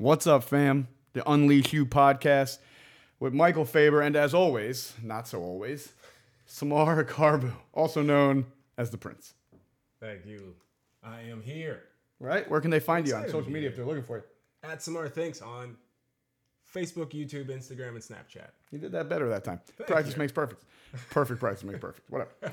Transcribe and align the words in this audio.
What's 0.00 0.28
up, 0.28 0.44
fam? 0.44 0.86
The 1.12 1.28
Unleash 1.28 1.72
You 1.72 1.84
podcast 1.84 2.58
with 3.18 3.34
Michael 3.34 3.64
Faber, 3.64 4.00
and 4.00 4.14
as 4.14 4.32
always, 4.32 4.94
not 5.02 5.26
so 5.26 5.42
always, 5.42 5.92
Samar 6.46 7.02
Carbu, 7.02 7.50
also 7.74 8.00
known 8.00 8.46
as 8.76 8.90
the 8.90 8.96
Prince. 8.96 9.34
Thank 9.98 10.24
you. 10.24 10.54
I 11.02 11.22
am 11.22 11.42
here 11.42 11.82
Right? 12.20 12.48
Where 12.48 12.60
can 12.60 12.70
they 12.70 12.78
find 12.78 13.08
you 13.08 13.16
on 13.16 13.28
social 13.28 13.50
media 13.50 13.70
if 13.70 13.74
they're 13.74 13.84
looking 13.84 14.04
for 14.04 14.18
you? 14.18 14.22
at 14.62 14.80
Samar 14.80 15.08
Thinks 15.08 15.42
on 15.42 15.76
Facebook, 16.72 17.10
YouTube, 17.10 17.46
Instagram, 17.48 17.88
and 17.88 17.98
Snapchat. 17.98 18.50
You 18.70 18.78
did 18.78 18.92
that 18.92 19.08
better 19.08 19.28
that 19.30 19.42
time. 19.42 19.60
practice 19.88 20.14
you. 20.14 20.18
makes 20.20 20.30
perfect. 20.30 20.62
Perfect 21.10 21.40
practice 21.40 21.64
makes 21.64 21.80
perfect. 21.80 22.08
Whatever. 22.08 22.30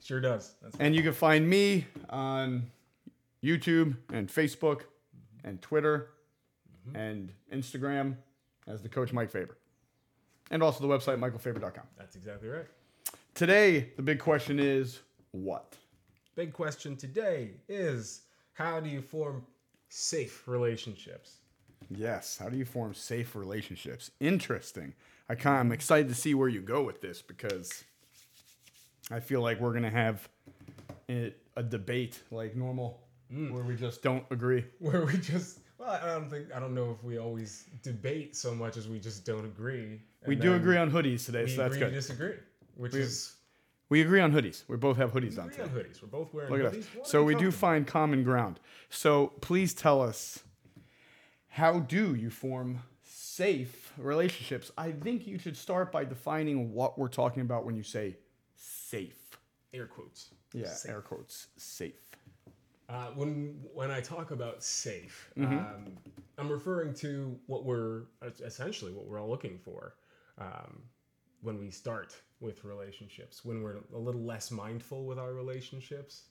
Sure 0.00 0.20
does. 0.20 0.52
That's 0.62 0.76
And 0.78 0.94
you 0.94 1.02
can 1.02 1.14
find 1.14 1.48
me 1.48 1.86
on 2.10 2.70
YouTube 3.42 3.96
and 4.12 4.28
Facebook 4.28 4.82
and 5.44 5.62
Twitter 5.62 6.10
Mm-hmm. 6.86 6.96
and 6.96 7.32
Instagram 7.52 8.16
as 8.66 8.82
the 8.82 8.88
coach 8.88 9.12
Mike 9.12 9.30
Faber. 9.30 9.56
And 10.50 10.62
also 10.62 10.86
the 10.86 10.88
website 10.88 11.18
michaelfaber.com. 11.18 11.84
that's 11.96 12.16
exactly 12.16 12.48
right. 12.48 12.66
Today, 13.34 13.90
the 13.96 14.02
big 14.02 14.18
question 14.18 14.60
is 14.60 15.00
what? 15.30 15.76
Big 16.36 16.52
question 16.52 16.96
today 16.96 17.52
is 17.68 18.22
how 18.52 18.80
do 18.80 18.88
you 18.88 19.00
form 19.00 19.44
safe 19.88 20.46
relationships? 20.46 21.38
Yes. 21.90 22.38
How 22.38 22.48
do 22.48 22.56
you 22.56 22.64
form 22.64 22.94
safe 22.94 23.34
relationships? 23.34 24.10
Interesting. 24.20 24.94
I 25.28 25.34
kind 25.34 25.58
I'm 25.58 25.72
excited 25.72 26.08
to 26.08 26.14
see 26.14 26.34
where 26.34 26.48
you 26.48 26.60
go 26.60 26.82
with 26.82 27.00
this 27.00 27.22
because 27.22 27.84
I 29.10 29.20
feel 29.20 29.40
like 29.40 29.60
we're 29.60 29.72
gonna 29.72 29.90
have 29.90 30.28
it, 31.08 31.38
a 31.56 31.62
debate 31.62 32.20
like 32.30 32.56
normal 32.56 33.00
mm. 33.32 33.50
where 33.50 33.64
we 33.64 33.76
just 33.76 34.02
don't 34.02 34.24
agree. 34.30 34.64
Where 34.78 35.04
we 35.04 35.16
just 35.18 35.60
well, 35.78 35.90
I 35.90 36.06
don't 36.14 36.30
think 36.30 36.48
I 36.54 36.60
don't 36.60 36.74
know 36.74 36.90
if 36.90 37.02
we 37.04 37.18
always 37.18 37.64
debate 37.82 38.36
so 38.36 38.54
much 38.54 38.76
as 38.76 38.88
we 38.88 38.98
just 38.98 39.24
don't 39.24 39.44
agree. 39.44 40.00
We 40.26 40.36
do 40.36 40.54
agree 40.54 40.76
on 40.78 40.90
hoodies 40.90 41.26
today, 41.26 41.44
we 41.44 41.50
so 41.50 41.56
that's 41.62 41.76
agree 41.76 41.88
good. 41.88 41.94
disagree, 41.94 42.34
which 42.76 42.94
is 42.94 43.34
We 43.90 44.00
agree 44.00 44.20
on 44.20 44.32
hoodies. 44.32 44.64
We 44.68 44.76
both 44.76 44.96
have 44.96 45.12
hoodies 45.12 45.32
we 45.32 45.38
on 45.38 45.48
agree 45.50 45.56
today. 45.56 45.62
on 45.62 45.68
hoodies. 45.70 46.02
We're 46.02 46.08
both 46.08 46.32
wearing 46.32 46.50
Look 46.52 46.60
at 46.64 46.72
hoodies. 46.72 46.80
us. 46.80 46.96
What 46.96 47.06
So 47.06 47.22
we 47.24 47.34
do 47.34 47.50
find 47.50 47.86
common 47.86 48.24
ground. 48.24 48.58
So 48.88 49.28
please 49.40 49.74
tell 49.74 50.00
us 50.00 50.42
how 51.48 51.80
do 51.80 52.14
you 52.14 52.30
form 52.30 52.80
safe 53.02 53.92
relationships? 53.98 54.70
I 54.78 54.92
think 54.92 55.26
you 55.26 55.38
should 55.38 55.56
start 55.56 55.92
by 55.92 56.04
defining 56.04 56.72
what 56.72 56.98
we're 56.98 57.08
talking 57.08 57.42
about 57.42 57.64
when 57.66 57.76
you 57.76 57.82
say 57.82 58.16
safe. 58.56 59.36
air 59.72 59.86
quotes. 59.86 60.30
Yeah, 60.52 60.72
air 60.86 61.00
quotes, 61.00 61.48
safe. 61.56 61.98
Uh, 62.88 63.06
when 63.14 63.58
when 63.72 63.90
I 63.90 64.00
talk 64.00 64.30
about 64.30 64.62
safe, 64.62 65.30
Mm-hmm. 65.38 65.58
um, 65.58 65.96
I'm 66.36 66.50
referring 66.50 66.92
to 66.94 67.38
what 67.46 67.64
we're 67.64 68.02
essentially 68.44 68.92
what 68.92 69.06
we're 69.06 69.20
all 69.20 69.28
looking 69.30 69.58
for 69.58 69.94
um, 70.38 70.82
when 71.42 71.58
we 71.58 71.70
start 71.70 72.14
with 72.40 72.64
relationships. 72.64 73.44
When 73.44 73.62
we're 73.62 73.78
a 73.94 73.98
little 73.98 74.20
less 74.22 74.50
mindful 74.50 75.06
with 75.06 75.18
our 75.18 75.32
relationships, 75.32 76.24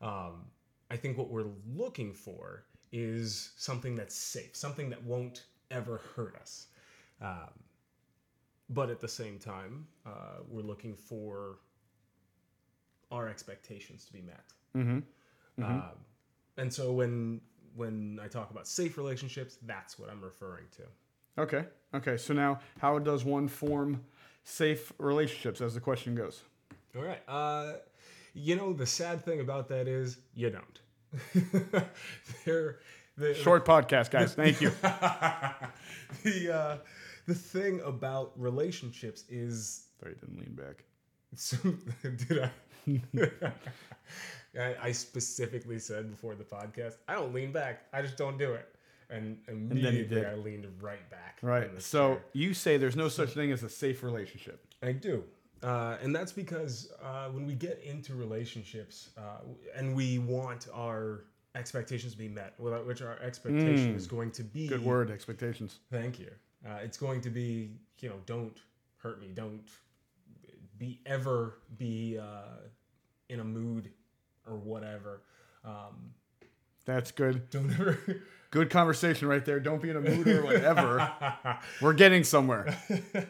um, 0.00 0.46
I 0.90 0.96
think 0.96 1.16
what 1.18 1.30
we're 1.30 1.50
looking 1.74 2.12
for 2.12 2.64
is 2.92 3.52
something 3.56 3.94
that's 3.94 4.14
safe, 4.14 4.56
something 4.56 4.88
that 4.90 5.02
won't 5.04 5.44
ever 5.70 6.00
hurt 6.16 6.36
us. 6.40 6.68
Um, 7.20 7.50
but 8.70 8.90
at 8.90 9.00
the 9.00 9.08
same 9.08 9.38
time, 9.38 9.86
uh, 10.06 10.38
we're 10.48 10.62
looking 10.62 10.96
for 10.96 11.58
our 13.10 13.28
expectations 13.28 14.04
to 14.06 14.12
be 14.12 14.22
met. 14.22 14.44
Mm-hmm. 14.76 15.00
Um, 15.62 15.82
and 16.56 16.72
so 16.72 16.92
when 16.92 17.40
when 17.74 18.20
I 18.22 18.28
talk 18.28 18.50
about 18.50 18.66
safe 18.66 18.96
relationships, 18.96 19.58
that's 19.62 19.98
what 19.98 20.10
I'm 20.10 20.22
referring 20.22 20.64
to. 20.76 21.42
Okay. 21.42 21.64
Okay. 21.94 22.16
So 22.16 22.32
now, 22.34 22.60
how 22.78 22.98
does 22.98 23.24
one 23.24 23.48
form 23.48 24.04
safe 24.44 24.92
relationships, 24.98 25.60
as 25.60 25.74
the 25.74 25.80
question 25.80 26.14
goes? 26.14 26.42
All 26.96 27.02
right. 27.02 27.22
Uh, 27.28 27.74
you 28.34 28.56
know, 28.56 28.72
the 28.72 28.86
sad 28.86 29.24
thing 29.24 29.40
about 29.40 29.68
that 29.68 29.88
is 29.88 30.18
you 30.34 30.50
don't. 30.50 30.80
The, 33.16 33.32
Short 33.32 33.64
podcast, 33.64 34.10
guys. 34.10 34.34
Thank 34.34 34.60
you. 34.60 34.70
the 36.24 36.52
uh, 36.52 36.78
the 37.26 37.34
thing 37.34 37.80
about 37.84 38.32
relationships 38.34 39.22
is 39.28 39.84
Sorry, 40.04 40.16
didn't 40.16 40.38
lean 40.38 40.54
back. 40.54 40.84
So, 41.34 41.56
did 42.02 42.44
I? 42.44 42.50
I? 44.58 44.74
I 44.82 44.92
specifically 44.92 45.78
said 45.78 46.10
before 46.10 46.34
the 46.34 46.44
podcast, 46.44 46.96
I 47.08 47.14
don't 47.14 47.34
lean 47.34 47.52
back. 47.52 47.86
I 47.92 48.02
just 48.02 48.16
don't 48.16 48.38
do 48.38 48.54
it. 48.54 48.68
And 49.10 49.38
immediately 49.48 50.04
did. 50.04 50.24
I 50.26 50.34
leaned 50.34 50.66
right 50.80 51.08
back. 51.10 51.38
Right. 51.42 51.70
So 51.82 52.14
chair. 52.14 52.24
you 52.32 52.54
say 52.54 52.76
there's 52.78 52.96
no 52.96 53.08
such 53.08 53.30
thing 53.30 53.52
as 53.52 53.62
a 53.62 53.68
safe 53.68 54.02
relationship. 54.02 54.64
I 54.82 54.92
do. 54.92 55.22
Uh, 55.62 55.96
and 56.02 56.14
that's 56.14 56.32
because 56.32 56.92
uh, 57.02 57.28
when 57.28 57.46
we 57.46 57.54
get 57.54 57.82
into 57.84 58.14
relationships 58.14 59.10
uh, 59.16 59.38
and 59.76 59.94
we 59.94 60.18
want 60.18 60.68
our 60.74 61.24
expectations 61.54 62.12
to 62.12 62.18
be 62.18 62.28
met, 62.28 62.54
without 62.58 62.86
which 62.86 63.02
our 63.02 63.18
expectation 63.20 63.94
is 63.94 64.06
going 64.06 64.30
to 64.32 64.42
be 64.42 64.66
Mm. 64.66 64.70
Good 64.70 64.84
word. 64.84 65.10
Expectations. 65.10 65.78
Thank 65.90 66.18
you. 66.18 66.30
Uh, 66.66 66.78
it's 66.82 66.96
going 66.96 67.20
to 67.22 67.30
be, 67.30 67.70
you 68.00 68.08
know, 68.08 68.16
don't 68.26 68.56
hurt 68.98 69.20
me. 69.20 69.28
Don't 69.34 69.60
be 70.78 71.00
ever 71.06 71.58
be 71.78 72.18
uh, 72.18 72.58
in 73.28 73.40
a 73.40 73.44
mood 73.44 73.90
or 74.46 74.56
whatever. 74.56 75.22
Um, 75.64 76.12
That's 76.84 77.10
good. 77.12 77.48
don't 77.50 77.70
ever. 77.72 77.98
Good 78.50 78.70
conversation 78.70 79.26
right 79.26 79.44
there. 79.44 79.58
Don't 79.58 79.82
be 79.82 79.90
in 79.90 79.96
a 79.96 80.00
mood 80.00 80.28
or 80.28 80.44
whatever. 80.44 81.10
We're 81.82 81.92
getting 81.92 82.22
somewhere. 82.22 82.76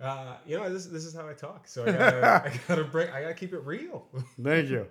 uh, 0.00 0.36
you 0.46 0.58
know, 0.58 0.70
this, 0.70 0.84
this 0.86 1.06
is 1.06 1.14
how 1.14 1.26
I 1.26 1.32
talk. 1.32 1.66
So 1.66 1.84
I 1.84 1.92
gotta, 1.92 2.42
I 2.50 2.60
gotta 2.68 2.84
break. 2.84 3.10
I 3.14 3.22
gotta 3.22 3.32
keep 3.34 3.54
it 3.54 3.60
real. 3.64 4.08
Thank 4.42 4.68
you. 4.68 4.86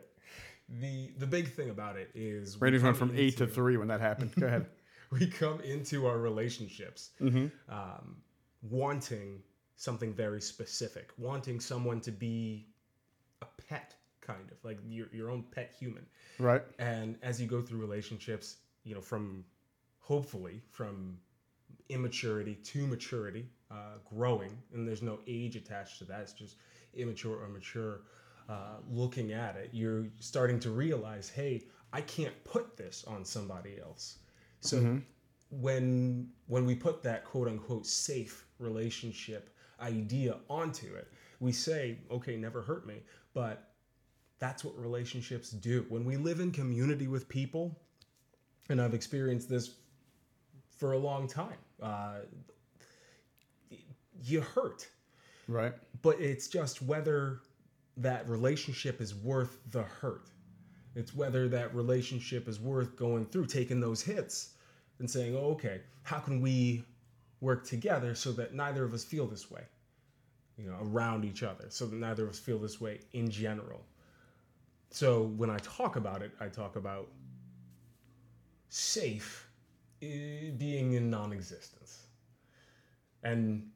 the 0.68 1.12
The 1.20 1.28
big 1.28 1.53
thing 1.53 1.70
about 1.70 1.96
it 1.96 2.09
is 2.16 2.59
we 2.59 2.66
Ratings 2.66 2.81
went 2.84 2.97
from 2.97 3.12
eight 3.16 3.38
to 3.38 3.46
three 3.46 3.78
when 3.78 3.88
that 3.90 4.02
happened. 4.02 4.31
Go 4.40 4.47
ahead. 4.47 4.66
we 5.12 5.28
come 5.28 5.59
into 5.62 6.08
our 6.08 6.18
relationships 6.18 7.12
Mm-hmm. 7.22 7.47
um, 7.72 8.16
wanting 8.64 9.44
something 9.76 10.14
very 10.14 10.42
specific, 10.42 11.12
wanting 11.18 11.59
someone 11.59 12.02
to 12.02 12.12
be 12.12 12.68
a 13.42 13.46
pet, 13.68 13.96
kind 14.22 14.52
of 14.52 14.64
like 14.64 14.80
your, 14.88 15.08
your 15.12 15.30
own 15.30 15.44
pet 15.52 15.74
human. 15.78 16.06
Right. 16.40 16.62
And 16.80 17.18
as 17.22 17.42
you 17.42 17.48
go 17.48 17.62
through 17.62 17.80
relationships, 17.80 18.58
you 18.84 18.96
know, 18.96 19.02
from 19.02 19.44
hopefully 20.00 20.62
from 20.70 21.18
immaturity 21.90 22.56
to 22.56 22.88
maturity, 22.88 23.46
uh, 23.70 23.98
growing, 24.06 24.58
and 24.74 24.88
there's 24.88 25.02
no 25.02 25.20
age 25.28 25.56
attached 25.56 26.00
to 26.00 26.06
that, 26.06 26.22
it's 26.22 26.34
just 26.34 26.56
immature 26.94 27.38
or 27.42 27.48
mature. 27.48 28.02
Uh, 28.50 28.78
looking 28.90 29.32
at 29.32 29.56
it, 29.56 29.70
you're 29.72 30.08
starting 30.20 30.59
to 30.59 30.72
realize, 30.72 31.30
hey, 31.30 31.64
I 31.94 32.02
can't 32.02 32.44
put 32.44 32.76
this 32.76 33.06
on 33.08 33.24
somebody 33.24 33.80
else. 33.82 34.18
So 34.59 35.00
when 35.52 36.30
when 36.48 36.66
we 36.66 36.76
put 36.76 37.03
that 37.03 37.26
quote 37.26 37.48
unquote 37.48 37.86
safe 37.86 38.46
relationship 38.59 39.50
idea 39.81 40.38
onto 40.50 40.94
it, 40.96 41.08
we 41.40 41.52
say, 41.52 41.97
okay, 42.09 42.38
never 42.38 42.62
hurt 42.62 42.86
me, 42.86 43.02
but 43.34 43.72
that's 44.40 44.64
what 44.64 44.78
relationships 44.78 45.52
do. 45.52 45.86
When 45.90 46.03
we 46.06 46.18
live 46.18 46.40
in 46.40 46.52
community 46.52 47.08
with 47.08 47.28
people, 47.30 47.75
and 48.70 48.81
I've 48.81 48.94
experienced 48.94 49.50
this 49.50 49.75
for 50.78 50.94
a 50.94 50.97
long 50.97 51.28
time, 51.28 51.58
uh, 51.81 52.20
you 54.24 54.41
hurt, 54.41 54.88
Right. 55.47 55.74
but 56.02 56.20
it's 56.20 56.47
just 56.47 56.81
whether 56.81 57.41
that 57.97 58.28
relationship 58.30 59.02
is 59.02 59.16
worth 59.16 59.58
the 59.72 59.84
hurt. 59.84 60.30
It's 60.96 61.16
whether 61.16 61.47
that 61.50 61.74
relationship 61.74 62.47
is 62.47 62.59
worth 62.59 62.96
going 62.96 63.25
through, 63.25 63.47
taking 63.47 63.80
those 63.80 64.02
hits, 64.02 64.53
and 65.00 65.09
saying, 65.09 65.35
oh, 65.35 65.52
okay, 65.52 65.82
how 66.03 66.20
can 66.20 66.41
we 66.41 66.84
work 67.41 67.66
together 67.66 68.16
so 68.16 68.32
that 68.34 68.53
neither 68.53 68.84
of 68.84 68.93
us 68.93 69.03
feel 69.03 69.28
this 69.28 69.52
way, 69.52 69.64
you 70.58 70.70
know, 70.70 70.78
around 70.82 71.26
each 71.26 71.43
other, 71.43 71.66
so 71.70 71.85
that 71.88 71.96
neither 71.96 72.23
of 72.23 72.29
us 72.29 72.40
feel 72.40 72.59
this 72.59 72.79
way 72.79 72.99
in 73.14 73.29
general. 73.29 73.82
So 74.91 75.23
when 75.23 75.49
I 75.49 75.58
talk 75.58 75.96
about 75.96 76.22
it, 76.22 76.32
I 76.40 76.47
talk 76.47 76.76
about 76.76 77.09
safe 78.70 79.49
eh, 80.02 80.52
being 80.58 80.93
in 80.93 81.09
non-existence, 81.09 82.03
and 83.23 83.70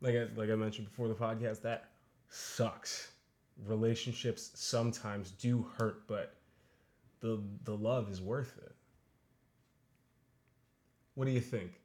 like 0.00 0.14
I, 0.14 0.26
like 0.36 0.50
I 0.50 0.54
mentioned 0.54 0.88
before 0.88 1.08
the 1.08 1.14
podcast, 1.14 1.62
that 1.62 1.90
sucks. 2.28 3.12
Relationships 3.66 4.52
sometimes 4.54 5.32
do 5.32 5.66
hurt, 5.76 6.06
but 6.06 6.34
the 7.20 7.42
the 7.64 7.76
love 7.76 8.10
is 8.10 8.20
worth 8.20 8.56
it. 8.58 8.74
What 11.14 11.24
do 11.26 11.32
you 11.32 11.40
think? 11.40 11.80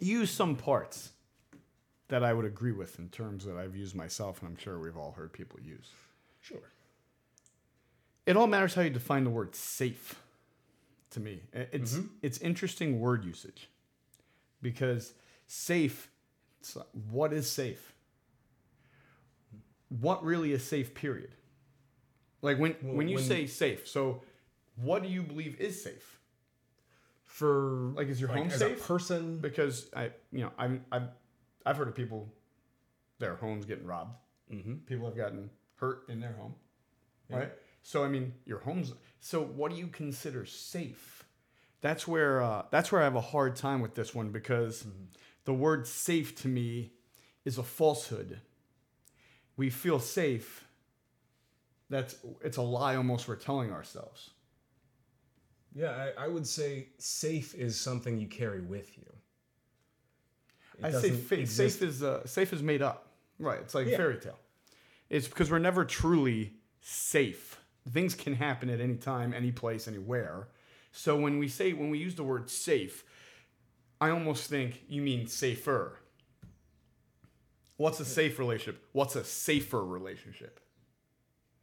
Use 0.00 0.30
some 0.30 0.56
parts 0.56 1.10
that 2.08 2.24
I 2.24 2.32
would 2.32 2.44
agree 2.44 2.72
with 2.72 2.98
in 2.98 3.08
terms 3.10 3.44
that 3.44 3.56
I've 3.56 3.76
used 3.76 3.94
myself, 3.94 4.40
and 4.40 4.48
I'm 4.48 4.56
sure 4.56 4.78
we've 4.80 4.96
all 4.96 5.12
heard 5.12 5.32
people 5.32 5.60
use. 5.60 5.90
Sure. 6.40 6.72
It 8.26 8.36
all 8.36 8.46
matters 8.46 8.74
how 8.74 8.82
you 8.82 8.90
define 8.90 9.24
the 9.24 9.30
word 9.30 9.54
safe. 9.54 10.16
to 11.10 11.20
me. 11.20 11.40
It's 11.52 11.94
mm-hmm. 11.94 12.06
it's 12.22 12.38
interesting 12.38 13.00
word 13.00 13.24
usage 13.24 13.68
because 14.62 15.12
safe. 15.46 16.08
Like, 16.76 16.86
what 17.10 17.32
is 17.32 17.50
safe? 17.50 17.92
What 19.88 20.22
really 20.24 20.52
is 20.52 20.62
safe? 20.64 20.94
Period. 20.94 21.34
Like 22.42 22.58
when 22.58 22.76
Well, 22.82 22.94
when 22.96 23.08
you 23.08 23.16
when- 23.16 23.24
say 23.24 23.46
safe, 23.46 23.88
so 23.88 24.22
what 24.76 25.02
do 25.02 25.08
you 25.08 25.22
believe 25.22 25.60
is 25.60 25.82
safe? 25.82 26.19
For 27.40 27.94
Like, 27.96 28.08
is 28.08 28.20
your 28.20 28.28
home 28.28 28.48
as 28.48 28.58
safe? 28.58 28.78
a 28.78 28.86
person? 28.86 29.38
Because 29.38 29.88
I, 29.96 30.10
you 30.30 30.42
know, 30.42 30.52
I'm 30.58 30.84
I've 30.92 31.08
I've 31.64 31.78
heard 31.78 31.88
of 31.88 31.94
people, 31.94 32.30
their 33.18 33.34
homes 33.36 33.64
getting 33.64 33.86
robbed. 33.86 34.14
Mm-hmm. 34.52 34.74
People 34.84 35.06
have 35.06 35.16
gotten 35.16 35.48
hurt 35.76 36.02
in 36.10 36.20
their 36.20 36.34
home, 36.34 36.54
right? 37.30 37.50
So 37.82 38.04
I 38.04 38.08
mean, 38.08 38.34
your 38.44 38.58
home's. 38.58 38.92
So 39.20 39.42
what 39.42 39.70
do 39.70 39.78
you 39.78 39.86
consider 39.86 40.44
safe? 40.44 41.24
That's 41.80 42.06
where 42.06 42.42
uh, 42.42 42.64
that's 42.70 42.92
where 42.92 43.00
I 43.00 43.04
have 43.04 43.16
a 43.16 43.22
hard 43.22 43.56
time 43.56 43.80
with 43.80 43.94
this 43.94 44.14
one 44.14 44.28
because 44.28 44.86
the 45.46 45.54
word 45.54 45.86
safe 45.86 46.34
to 46.42 46.48
me 46.48 46.92
is 47.46 47.56
a 47.56 47.62
falsehood. 47.62 48.38
We 49.56 49.70
feel 49.70 49.98
safe. 49.98 50.66
That's 51.88 52.16
it's 52.42 52.58
a 52.58 52.62
lie 52.62 52.96
almost 52.96 53.28
we're 53.28 53.36
telling 53.36 53.72
ourselves. 53.72 54.28
Yeah, 55.74 55.90
I, 56.18 56.24
I 56.24 56.28
would 56.28 56.46
say 56.46 56.88
safe 56.98 57.54
is 57.54 57.78
something 57.80 58.18
you 58.18 58.26
carry 58.26 58.60
with 58.60 58.96
you. 58.98 59.04
It 60.78 60.84
I 60.86 60.90
say 60.92 61.10
fa- 61.10 61.46
safe 61.46 61.82
is 61.82 62.02
uh, 62.02 62.26
safe 62.26 62.52
is 62.52 62.62
made 62.62 62.82
up. 62.82 63.12
Right. 63.38 63.60
It's 63.60 63.74
like 63.74 63.86
Yeah. 63.86 63.96
fairy 63.96 64.18
tale. 64.18 64.38
It's 65.08 65.28
because 65.28 65.50
we're 65.50 65.58
never 65.58 65.84
truly 65.84 66.54
safe. 66.80 67.60
Things 67.90 68.14
can 68.14 68.34
happen 68.34 68.68
at 68.70 68.80
any 68.80 68.96
time, 68.96 69.32
any 69.32 69.52
place, 69.52 69.86
anywhere. 69.88 70.48
So 70.92 71.16
when 71.16 71.38
we 71.38 71.48
say 71.48 71.72
when 71.72 71.90
we 71.90 71.98
use 71.98 72.14
the 72.14 72.24
word 72.24 72.50
safe, 72.50 73.04
I 74.00 74.10
almost 74.10 74.48
think 74.50 74.82
you 74.88 75.02
mean 75.02 75.26
safer. 75.26 75.98
What's 77.76 78.00
a 78.00 78.04
safe 78.04 78.38
relationship? 78.38 78.84
What's 78.92 79.16
a 79.16 79.24
safer 79.24 79.84
relationship? 79.84 80.60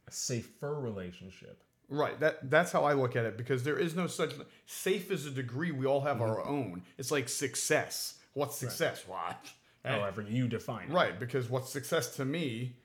a 0.06 0.10
safer 0.10 0.72
relationship. 0.80 1.62
Right. 1.88 2.18
That 2.20 2.50
that's 2.50 2.70
how 2.70 2.84
I 2.84 2.92
look 2.92 3.16
at 3.16 3.24
it 3.24 3.36
because 3.36 3.62
there 3.62 3.78
is 3.78 3.96
no 3.96 4.06
such 4.06 4.34
safe 4.66 5.10
is 5.10 5.26
a 5.26 5.30
degree 5.30 5.70
we 5.70 5.86
all 5.86 6.02
have 6.02 6.20
our 6.20 6.44
own. 6.44 6.82
It's 6.98 7.10
like 7.10 7.28
success. 7.28 8.18
What's 8.34 8.56
success? 8.56 9.04
What? 9.06 9.38
However 9.84 10.20
you 10.22 10.48
define 10.48 10.90
it. 10.90 10.92
Right, 10.92 11.18
because 11.18 11.48
what's 11.48 11.70
success 11.70 12.14
to 12.16 12.24
me, 12.24 12.76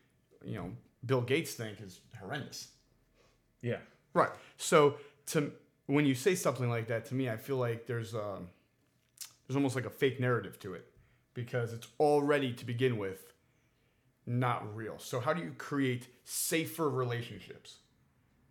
you 0.45 0.55
know, 0.55 0.71
Bill 1.05 1.21
Gates 1.21 1.53
think 1.53 1.81
is 1.81 1.99
horrendous. 2.17 2.69
Yeah. 3.61 3.79
Right. 4.13 4.29
So 4.57 4.95
to 5.27 5.51
when 5.87 6.05
you 6.05 6.15
say 6.15 6.35
something 6.35 6.69
like 6.69 6.87
that 6.87 7.05
to 7.07 7.15
me, 7.15 7.29
I 7.29 7.35
feel 7.35 7.57
like 7.57 7.87
there's 7.87 8.15
um 8.15 8.47
there's 9.47 9.57
almost 9.57 9.75
like 9.75 9.85
a 9.85 9.89
fake 9.89 10.19
narrative 10.19 10.59
to 10.59 10.73
it 10.75 10.85
because 11.33 11.73
it's 11.73 11.87
already 11.99 12.53
to 12.53 12.65
begin 12.65 12.97
with 12.97 13.33
not 14.25 14.73
real. 14.75 14.97
So 14.97 15.19
how 15.19 15.33
do 15.33 15.41
you 15.41 15.53
create 15.57 16.07
safer 16.23 16.89
relationships? 16.89 17.79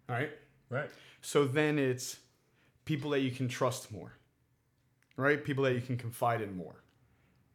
All 0.09 0.17
right? 0.17 0.31
Right. 0.73 0.91
So 1.21 1.45
then 1.45 1.79
it's 1.79 2.17
people 2.87 3.11
that 3.11 3.21
you 3.21 3.31
can 3.31 3.47
trust 3.47 3.93
more, 3.93 4.15
right? 5.17 5.45
People 5.45 5.65
that 5.65 5.75
you 5.75 5.83
can 5.83 5.99
confide 5.99 6.41
in 6.41 6.57
more, 6.57 6.83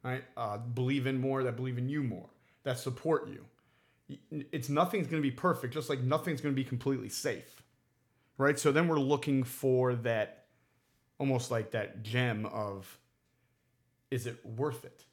right? 0.04 0.22
Uh, 0.36 0.58
believe 0.58 1.06
in 1.06 1.20
more, 1.20 1.42
that 1.42 1.56
believe 1.56 1.78
in 1.78 1.88
you 1.88 2.04
more, 2.04 2.30
that 2.62 2.78
support 2.78 3.28
you. 3.28 3.44
It's 4.30 4.68
nothing's 4.68 5.08
going 5.08 5.20
to 5.20 5.28
be 5.28 5.34
perfect, 5.34 5.74
just 5.74 5.90
like 5.90 6.00
nothing's 6.00 6.40
going 6.40 6.54
to 6.54 6.56
be 6.56 6.66
completely 6.66 7.08
safe, 7.08 7.62
right? 8.38 8.58
So 8.58 8.70
then 8.72 8.86
we're 8.86 9.00
looking 9.00 9.42
for 9.42 9.96
that, 9.96 10.46
almost 11.18 11.50
like 11.50 11.72
that 11.72 12.04
gem 12.04 12.46
of, 12.46 12.98
is 14.12 14.26
it 14.26 14.46
worth 14.46 14.84
it? 14.84 15.04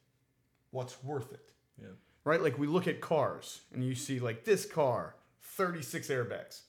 What's 0.70 1.04
worth 1.04 1.34
it? 1.34 1.50
Yeah. 1.82 1.90
right? 2.24 2.42
Like 2.42 2.58
we 2.58 2.68
look 2.68 2.88
at 2.88 3.02
cars 3.02 3.62
and 3.74 3.84
you 3.84 3.96
see 3.96 4.20
like 4.20 4.46
this 4.46 4.66
car, 4.66 5.16
36 5.42 6.08
airbags. 6.08 6.62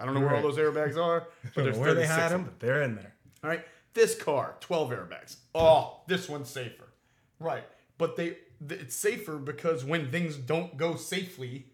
I 0.00 0.04
don't 0.04 0.14
know 0.14 0.20
where 0.20 0.34
all 0.34 0.42
those 0.42 0.56
airbags 0.56 0.96
are, 0.96 1.28
but 1.54 1.64
there's 1.64 1.78
where 1.78 1.94
they 1.94 2.06
36 2.06 2.20
had 2.20 2.32
them, 2.32 2.44
but 2.44 2.58
they're 2.58 2.82
in 2.82 2.94
there. 2.96 3.14
All 3.44 3.50
right. 3.50 3.64
This 3.92 4.14
car, 4.14 4.56
12 4.60 4.90
airbags. 4.90 5.36
Oh, 5.54 6.00
this 6.06 6.28
one's 6.28 6.48
safer. 6.48 6.92
Right. 7.38 7.64
But 7.98 8.16
they 8.16 8.36
it's 8.68 8.94
safer 8.94 9.36
because 9.36 9.84
when 9.84 10.10
things 10.10 10.36
don't 10.36 10.76
go 10.76 10.96
safely, 10.96 11.66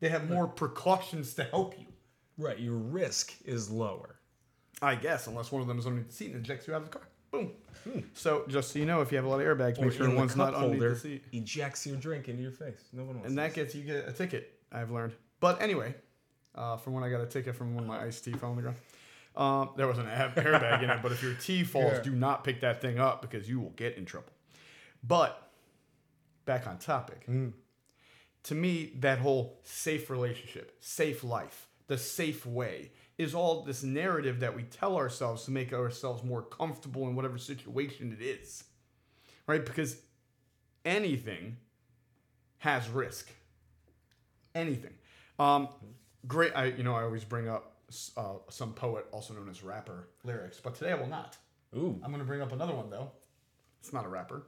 they 0.00 0.08
have 0.08 0.28
more 0.28 0.46
precautions 0.46 1.34
to 1.34 1.44
help 1.44 1.78
you. 1.78 1.86
Right. 2.36 2.58
Your 2.58 2.76
risk 2.76 3.34
is 3.44 3.70
lower. 3.70 4.16
I 4.80 4.96
guess, 4.96 5.28
unless 5.28 5.52
one 5.52 5.62
of 5.62 5.68
them 5.68 5.78
is 5.78 5.86
underneath 5.86 6.08
the 6.08 6.14
seat 6.14 6.32
and 6.32 6.44
ejects 6.44 6.66
you 6.66 6.74
out 6.74 6.82
of 6.82 6.90
the 6.90 6.98
car. 6.98 7.08
Boom. 7.30 7.52
So 8.14 8.44
just 8.48 8.72
so 8.72 8.78
you 8.78 8.84
know, 8.84 9.00
if 9.00 9.10
you 9.10 9.16
have 9.16 9.24
a 9.24 9.28
lot 9.28 9.40
of 9.40 9.46
airbags, 9.46 9.80
make 9.80 9.92
sure 9.92 10.06
the 10.06 10.14
one's 10.14 10.36
not 10.36 10.54
underneath 10.54 10.80
the 10.80 10.96
seat. 10.96 11.24
ejects 11.32 11.86
your 11.86 11.96
drink 11.96 12.28
into 12.28 12.42
your 12.42 12.52
face. 12.52 12.84
No 12.92 13.04
one 13.04 13.14
wants 13.14 13.28
And 13.28 13.38
that 13.38 13.54
gets 13.54 13.74
you 13.74 13.84
get 13.84 14.08
a 14.08 14.12
ticket. 14.12 14.58
I've 14.70 14.90
learned. 14.90 15.14
But 15.40 15.62
anyway, 15.62 15.94
uh, 16.54 16.76
from 16.76 16.92
when 16.94 17.04
I 17.04 17.10
got 17.10 17.20
a 17.20 17.26
ticket 17.26 17.54
from 17.56 17.74
when 17.74 17.86
my 17.86 18.02
iced 18.04 18.24
tea 18.24 18.32
fell 18.32 18.50
on 18.50 18.56
the 18.56 18.62
ground, 18.62 18.76
um, 19.36 19.70
there 19.76 19.86
was 19.86 19.98
an 19.98 20.06
air- 20.08 20.32
airbag 20.36 20.82
in 20.82 20.90
it. 20.90 21.00
But 21.02 21.12
if 21.12 21.22
your 21.22 21.34
tea 21.34 21.64
falls, 21.74 21.92
Yeah. 21.94 22.02
do 22.02 22.10
not 22.12 22.44
pick 22.44 22.60
that 22.60 22.80
thing 22.80 22.98
up 22.98 23.22
because 23.22 23.48
you 23.48 23.60
will 23.60 23.70
get 23.70 23.96
in 23.96 24.04
trouble. 24.04 24.32
But 25.02 25.50
back 26.44 26.66
on 26.66 26.78
topic. 26.78 27.26
To 28.44 28.54
me, 28.54 28.92
that 28.98 29.18
whole 29.20 29.60
safe 29.62 30.10
relationship, 30.10 30.76
safe 30.80 31.22
life, 31.22 31.68
the 31.86 31.96
safe 31.96 32.44
way 32.44 32.90
is 33.18 33.34
all 33.34 33.62
this 33.62 33.82
narrative 33.84 34.40
that 34.40 34.56
we 34.56 34.64
tell 34.64 34.96
ourselves 34.96 35.44
to 35.44 35.50
make 35.52 35.72
ourselves 35.72 36.24
more 36.24 36.42
comfortable 36.42 37.06
in 37.08 37.14
whatever 37.14 37.38
situation 37.38 38.16
it 38.18 38.22
is. 38.24 38.64
Right? 39.46 39.64
Because 39.64 39.96
anything 40.84 41.56
has 42.58 42.88
risk. 42.88 43.28
Anything. 44.54 44.94
Um, 45.38 45.68
great. 46.26 46.52
I 46.54 46.66
you 46.66 46.82
know 46.82 46.94
I 46.94 47.02
always 47.02 47.24
bring 47.24 47.48
up 47.48 47.72
uh, 48.16 48.34
some 48.48 48.72
poet, 48.72 49.06
also 49.12 49.34
known 49.34 49.48
as 49.48 49.62
rapper, 49.62 50.08
lyrics, 50.24 50.60
but 50.62 50.74
today 50.74 50.92
I 50.92 50.94
will 50.94 51.06
not. 51.08 51.36
Ooh. 51.76 51.98
I'm 52.02 52.10
going 52.10 52.20
to 52.20 52.26
bring 52.26 52.42
up 52.42 52.52
another 52.52 52.74
one 52.74 52.90
though. 52.90 53.10
It's 53.80 53.92
not 53.92 54.04
a 54.04 54.08
rapper. 54.08 54.44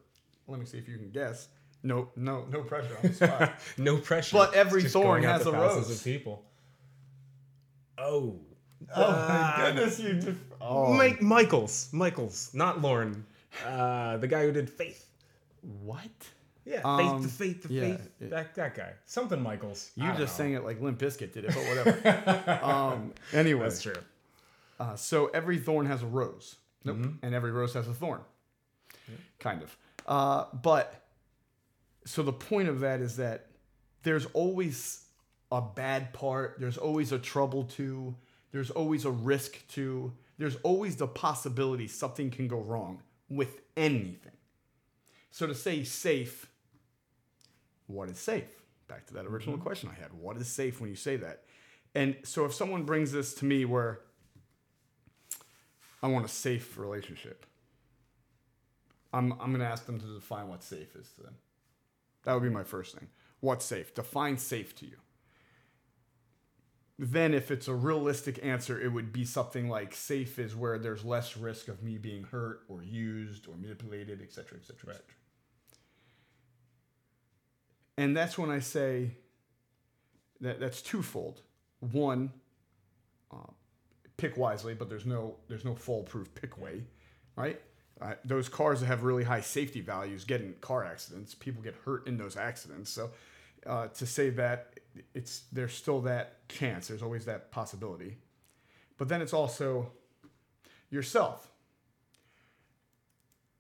Let 0.47 0.61
me 0.61 0.67
see 0.67 0.79
if 0.79 0.89
you 0.89 0.97
can 0.97 1.11
guess. 1.11 1.49
No, 1.83 2.09
no, 2.17 2.47
no 2.51 2.63
pressure 2.63 2.97
on 3.03 3.09
the 3.11 3.15
spot. 3.15 3.61
No 3.79 3.99
pressure. 3.99 4.37
But 4.37 4.55
every 4.55 4.85
thorn 4.85 5.23
has 5.23 5.47
a 5.47 5.53
rose. 5.53 5.91
Of 5.91 6.03
people. 6.05 6.43
Oh. 7.99 8.37
oh 8.41 8.93
Ah, 8.97 9.57
my 9.59 9.67
goodness, 9.67 10.01
you. 10.01 10.15
Def- 10.15 10.37
oh. 10.61 10.93
Mike 10.95 11.21
Michaels. 11.23 11.89
Michaels, 11.93 12.51
not 12.55 12.81
Lauren. 12.81 13.25
Uh, 13.67 14.17
the 14.19 14.27
guy 14.27 14.45
who 14.45 14.53
did 14.53 14.69
Faith. 14.71 15.07
What? 15.83 16.09
Yeah, 16.65 16.81
Um, 16.85 17.23
Faith 17.23 17.23
to 17.23 17.29
Faith 17.29 17.63
to 17.69 17.73
yeah, 17.75 17.81
Faith. 17.83 18.11
it- 18.21 18.31
that 18.31 18.55
that 18.55 18.75
guy. 18.75 18.93
Something 19.05 19.43
Michaels. 19.43 19.91
You 19.97 20.07
just 20.13 20.19
know. 20.19 20.27
sang 20.27 20.53
it 20.55 20.65
like 20.65 20.81
Limp 20.81 20.99
Bizkit 20.99 21.33
did 21.33 21.45
it, 21.45 21.55
but 21.55 21.65
whatever. 21.65 22.59
um, 22.65 23.13
anyway, 23.33 23.65
That's 23.65 23.83
true. 23.83 23.95
Uh, 24.81 24.97
so 24.97 25.27
every 25.29 25.59
thorn 25.59 25.87
has 25.87 26.03
a 26.03 26.07
rose. 26.07 26.57
Nope. 26.85 26.97
Mm-hmm. 26.97 27.11
And 27.25 27.35
every 27.35 27.51
rose 27.53 27.75
has 27.75 27.87
a 27.89 27.95
thorn. 27.95 28.21
Kind 29.39 29.63
of. 29.63 29.77
Uh, 30.07 30.45
but 30.55 31.03
so 32.07 32.23
the 32.23 32.33
point 32.33 32.69
of 32.69 32.81
that 32.81 33.01
is 33.01 33.17
that 33.17 33.47
there's 34.03 34.27
always 34.33 35.05
a 35.53 35.61
bad 35.61 36.13
part. 36.13 36.57
There's 36.59 36.77
always 36.79 37.13
a 37.13 37.19
trouble 37.19 37.65
to. 37.77 38.15
There's 38.53 38.71
always 38.71 39.05
a 39.05 39.11
risk 39.11 39.67
to. 39.69 40.13
There's 40.39 40.57
always 40.63 40.97
the 40.97 41.07
possibility 41.07 41.87
something 41.89 42.31
can 42.31 42.49
go 42.49 42.59
wrong 42.59 43.03
with 43.29 43.61
anything. 43.77 44.33
So 45.31 45.47
to 45.47 45.55
say 45.55 45.85
safe, 45.85 46.51
what 47.95 48.09
is 48.09 48.19
safe? 48.19 48.63
Back 48.89 49.07
to 49.07 49.15
that 49.15 49.27
original 49.27 49.57
mm-hmm. 49.57 49.65
question 49.65 49.91
I 49.91 50.01
had. 50.01 50.13
What 50.13 50.37
is 50.37 50.49
safe 50.49 50.81
when 50.81 50.91
you 50.91 50.97
say 50.97 51.17
that? 51.17 51.45
And 51.95 52.17
so 52.25 52.45
if 52.45 52.53
someone 52.53 52.83
brings 52.83 53.13
this 53.13 53.35
to 53.35 53.45
me 53.45 53.65
where 53.65 54.01
I 56.05 56.09
want 56.09 56.27
a 56.27 56.29
safe 56.29 56.77
relationship. 56.77 57.47
I'm 59.15 59.33
I'm 59.41 59.53
gonna 59.53 59.65
ask 59.65 59.87
them 59.87 59.99
to 59.99 60.07
define 60.15 60.49
what 60.49 60.63
safe 60.63 60.95
is 60.97 61.09
to 61.13 61.23
them. 61.23 61.37
That 62.25 62.35
would 62.35 62.43
be 62.43 62.51
my 62.51 62.63
first 62.63 62.95
thing. 62.95 63.09
What's 63.41 63.65
safe? 63.65 63.95
Define 63.95 64.37
safe 64.37 64.77
to 64.77 64.87
you. 64.87 64.97
Then, 66.99 67.33
if 67.33 67.51
it's 67.51 67.69
a 67.69 67.75
realistic 67.75 68.39
answer, 68.43 68.79
it 68.79 68.93
would 68.93 69.15
be 69.15 69.25
something 69.25 69.69
like 69.69 69.95
safe 69.95 70.39
is 70.39 70.55
where 70.55 70.79
there's 70.79 71.07
less 71.07 71.39
risk 71.39 71.69
of 71.69 71.83
me 71.83 71.97
being 71.97 72.25
hurt 72.25 72.61
or 72.69 72.83
used 72.83 73.49
or 73.49 73.57
manipulated, 73.57 74.21
etc., 74.21 74.59
etc., 74.59 74.93
etc. 74.93 75.01
And 77.97 78.17
that's 78.17 78.39
when 78.39 78.51
I 78.51 78.61
say 78.61 79.13
that 80.41 80.61
that's 80.61 80.83
twofold. 80.83 81.43
One, 81.81 82.33
uh, 83.33 83.53
pick 84.17 84.37
wisely, 84.37 84.75
but 84.75 84.89
there's 84.89 85.07
no 85.07 85.37
there's 85.49 85.65
no 85.65 85.75
foolproof 85.75 86.35
pick 86.35 86.59
way, 86.61 86.85
right? 87.37 87.61
Uh, 88.01 88.15
those 88.25 88.49
cars 88.49 88.81
that 88.81 88.87
have 88.87 89.05
really 89.05 89.25
high 89.25 89.41
safety 89.41 89.81
values 89.81 90.25
get 90.25 90.41
in 90.41 90.55
car 90.61 90.85
accidents. 90.85 91.35
People 91.35 91.63
get 91.63 91.75
hurt 91.85 92.07
in 92.09 92.19
those 92.19 92.37
accidents. 92.37 92.91
So 92.91 93.11
uh, 93.67 93.89
to 93.89 94.07
say 94.07 94.31
that 94.31 94.81
it's 95.15 95.45
there's 95.53 95.75
still 95.75 96.01
that 96.03 96.49
chance. 96.49 96.89
There's 96.89 97.03
always 97.03 97.25
that 97.27 97.51
possibility. 97.53 98.19
But 98.99 99.09
then 99.09 99.23
it's 99.23 99.33
also 99.33 99.93
yourself. 100.91 101.51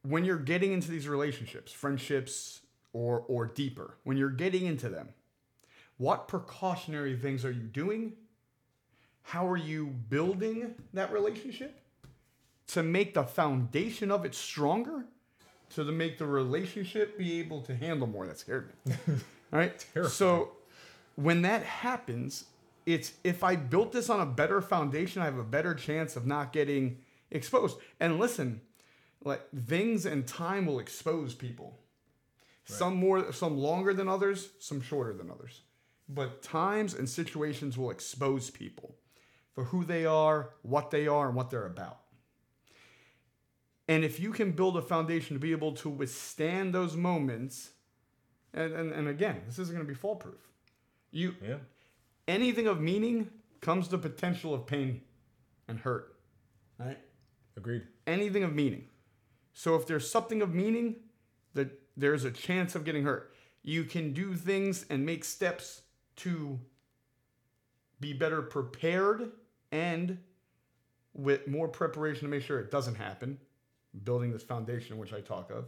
when 0.02 0.24
you're 0.24 0.38
getting 0.38 0.72
into 0.72 0.90
these 0.90 1.08
relationships, 1.08 1.72
friendships, 1.72 2.60
or 2.94 3.24
or 3.28 3.44
deeper, 3.44 3.98
when 4.04 4.16
you're 4.16 4.30
getting 4.30 4.64
into 4.64 4.88
them, 4.88 5.10
what 5.98 6.28
precautionary 6.28 7.16
things 7.16 7.44
are 7.44 7.50
you 7.50 7.64
doing? 7.64 8.14
How 9.22 9.46
are 9.46 9.56
you 9.56 9.86
building 9.86 10.74
that 10.94 11.12
relationship 11.12 11.80
to 12.68 12.82
make 12.82 13.14
the 13.14 13.24
foundation 13.24 14.10
of 14.10 14.24
it 14.24 14.34
stronger? 14.34 15.04
So 15.68 15.82
To 15.84 15.92
make 15.92 16.18
the 16.18 16.26
relationship 16.26 17.18
be 17.18 17.40
able 17.40 17.60
to 17.62 17.74
handle 17.74 18.06
more. 18.06 18.26
That 18.26 18.38
scared 18.38 18.70
me. 18.86 18.94
All 19.52 19.58
right. 19.58 19.86
Terrifying. 19.92 20.12
So 20.12 20.52
when 21.16 21.42
that 21.42 21.62
happens, 21.64 22.44
it's 22.86 23.12
if 23.24 23.42
I 23.42 23.56
built 23.56 23.92
this 23.92 24.08
on 24.08 24.20
a 24.20 24.26
better 24.26 24.60
foundation, 24.60 25.20
I 25.22 25.24
have 25.24 25.38
a 25.38 25.42
better 25.44 25.74
chance 25.74 26.16
of 26.16 26.26
not 26.26 26.52
getting 26.52 26.98
exposed. 27.30 27.78
And 27.98 28.18
listen, 28.20 28.60
like 29.24 29.42
things 29.66 30.06
and 30.06 30.26
time 30.26 30.66
will 30.66 30.78
expose 30.78 31.34
people. 31.34 31.78
Some 32.64 32.96
more, 32.96 33.32
some 33.32 33.58
longer 33.58 33.92
than 33.92 34.08
others, 34.08 34.48
some 34.58 34.80
shorter 34.80 35.12
than 35.12 35.30
others. 35.30 35.62
But 36.08 36.42
times 36.42 36.94
and 36.94 37.08
situations 37.08 37.76
will 37.76 37.90
expose 37.90 38.50
people 38.50 38.96
for 39.52 39.64
who 39.64 39.84
they 39.84 40.06
are, 40.06 40.50
what 40.62 40.90
they 40.90 41.06
are, 41.06 41.26
and 41.26 41.36
what 41.36 41.50
they're 41.50 41.66
about. 41.66 42.00
And 43.86 44.02
if 44.02 44.18
you 44.18 44.32
can 44.32 44.52
build 44.52 44.76
a 44.76 44.82
foundation 44.82 45.36
to 45.36 45.40
be 45.40 45.52
able 45.52 45.72
to 45.72 45.90
withstand 45.90 46.74
those 46.74 46.96
moments, 46.96 47.70
and, 48.54 48.72
and, 48.72 48.92
and 48.92 49.08
again, 49.08 49.42
this 49.46 49.58
isn't 49.58 49.74
going 49.74 49.86
to 49.86 49.90
be 49.90 49.98
foolproof. 49.98 50.40
You 51.10 51.36
Yeah. 51.46 51.58
anything 52.26 52.66
of 52.66 52.80
meaning 52.80 53.30
comes 53.60 53.88
the 53.88 53.98
potential 53.98 54.54
of 54.54 54.66
pain 54.66 55.02
and 55.68 55.78
hurt. 55.78 56.16
Right? 56.78 56.98
Agreed. 57.56 57.82
Anything 58.06 58.42
of 58.42 58.54
meaning. 58.54 58.88
So 59.52 59.76
if 59.76 59.86
there's 59.86 60.10
something 60.10 60.42
of 60.42 60.52
meaning, 60.54 60.96
that 61.52 61.70
there's 61.96 62.24
a 62.24 62.30
chance 62.30 62.74
of 62.74 62.84
getting 62.84 63.04
hurt. 63.04 63.34
You 63.62 63.84
can 63.84 64.12
do 64.12 64.34
things 64.34 64.84
and 64.90 65.06
make 65.06 65.24
steps 65.24 65.82
to 66.16 66.60
be 68.00 68.12
better 68.12 68.42
prepared 68.42 69.30
and 69.72 70.18
with 71.14 71.46
more 71.46 71.68
preparation 71.68 72.22
to 72.22 72.28
make 72.28 72.42
sure 72.42 72.58
it 72.58 72.70
doesn't 72.70 72.96
happen. 72.96 73.38
Building 74.02 74.32
this 74.32 74.42
foundation, 74.42 74.98
which 74.98 75.12
I 75.12 75.20
talk 75.20 75.50
of, 75.50 75.66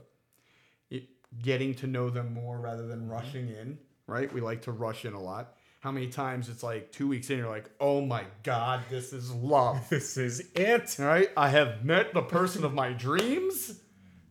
it, 0.91 1.05
getting 1.41 1.75
to 1.77 1.87
know 1.87 2.11
them 2.11 2.35
more 2.35 2.59
rather 2.59 2.87
than 2.87 3.03
mm-hmm. 3.03 3.13
rushing 3.13 3.49
in. 3.49 3.79
Right? 4.09 4.33
We 4.33 4.41
like 4.41 4.63
to 4.63 4.73
rush 4.73 5.05
in 5.05 5.15
a 5.15 5.21
lot. 5.21 5.55
How 5.81 5.93
many 5.93 6.09
times 6.09 6.49
it's 6.49 6.63
like 6.63 6.91
two 6.91 7.07
weeks 7.07 7.31
in, 7.31 7.39
you're 7.39 7.49
like, 7.49 7.71
oh 7.81 8.01
my 8.01 8.25
god, 8.43 8.83
this 8.91 9.13
is 9.13 9.33
love. 9.33 9.87
This 9.91 10.17
is 10.17 10.41
it. 10.55 10.97
All 10.99 11.07
right, 11.07 11.31
I 11.37 11.49
have 11.51 11.85
met 11.85 12.13
the 12.13 12.23
person 12.23 12.65
of 12.65 12.75
my 12.75 12.93
dreams. 12.93 13.81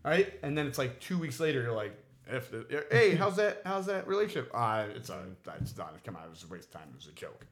Right, 0.06 0.34
and 0.44 0.56
then 0.58 0.68
it's 0.68 0.78
like 0.78 1.00
two 1.00 1.18
weeks 1.18 1.40
later, 1.40 1.64
you're 1.64 1.72
like, 1.74 1.98
if 2.28 2.52
the, 2.52 2.84
hey, 2.92 3.16
how's 3.22 3.36
that? 3.38 3.62
How's 3.66 3.88
that 3.88 4.08
relationship? 4.08 4.52
Uh, 4.54 4.86
it's 4.96 5.10
a, 5.10 5.24
it's 5.60 5.76
not. 5.78 6.04
Come 6.04 6.16
on, 6.16 6.24
it 6.26 6.30
was 6.30 6.44
a 6.44 6.48
waste 6.48 6.68
of 6.68 6.74
time. 6.80 6.90
It 6.92 6.96
was 6.96 7.08
a 7.08 7.12
joke. 7.12 7.46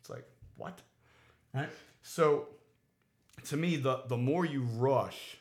It's 0.00 0.08
like 0.10 0.24
what? 0.56 0.80
Right. 1.54 1.68
So, 2.02 2.48
to 3.44 3.56
me, 3.56 3.76
the 3.76 4.02
the 4.08 4.16
more 4.16 4.44
you 4.46 4.62
rush, 4.62 5.36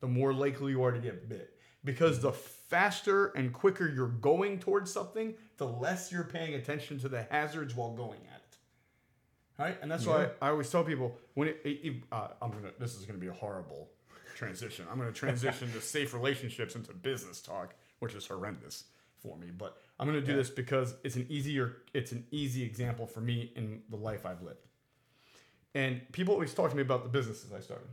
the 0.00 0.08
more 0.08 0.32
likely 0.34 0.72
you 0.72 0.82
are 0.82 0.90
to 0.92 0.98
get 0.98 1.28
bit. 1.28 1.50
Because 1.84 2.20
the 2.20 2.32
faster 2.32 3.26
and 3.36 3.52
quicker 3.52 3.88
you're 3.88 4.06
going 4.06 4.58
towards 4.60 4.92
something, 4.92 5.34
the 5.56 5.66
less 5.66 6.10
you're 6.12 6.22
paying 6.24 6.54
attention 6.54 6.98
to 7.00 7.08
the 7.08 7.24
hazards 7.30 7.74
while 7.74 7.90
going 7.92 8.20
at 8.32 8.40
it. 8.40 8.56
Right, 9.62 9.78
and 9.82 9.90
that's 9.90 10.06
why 10.06 10.22
Yeah. 10.22 10.28
I 10.40 10.48
always 10.50 10.70
tell 10.70 10.84
people 10.84 11.16
when 11.34 11.48
it, 11.48 11.60
it- 11.64 11.80
it- 11.86 12.02
uh, 12.10 12.28
I'm 12.40 12.50
gonna. 12.50 12.70
This 12.78 12.96
is 12.96 13.04
gonna 13.04 13.18
be 13.18 13.26
a 13.28 13.32
horrible 13.32 13.88
transition. 14.42 14.86
I'm 14.90 14.98
gonna 14.98 15.12
transition 15.12 15.72
to 15.72 15.80
safe 15.80 16.14
relationships 16.14 16.74
into 16.74 16.92
business 16.92 17.40
talk, 17.40 17.74
which 18.00 18.14
is 18.14 18.26
horrendous 18.26 18.84
for 19.22 19.36
me. 19.36 19.48
But 19.56 19.76
I'm 19.98 20.06
gonna 20.06 20.20
do 20.20 20.36
this 20.36 20.50
because 20.50 20.94
it's 21.04 21.16
an 21.16 21.26
easier. 21.28 21.76
It's 21.94 22.12
an 22.12 22.24
easy 22.30 22.62
example 22.62 23.06
for 23.06 23.20
me 23.20 23.52
in 23.56 23.82
the 23.90 23.96
life 23.96 24.26
I've 24.26 24.42
lived. 24.42 24.66
And 25.74 26.00
people 26.12 26.34
always 26.34 26.52
talk 26.52 26.70
to 26.70 26.76
me 26.76 26.82
about 26.82 27.02
the 27.02 27.08
businesses 27.08 27.52
I 27.52 27.60
started, 27.60 27.88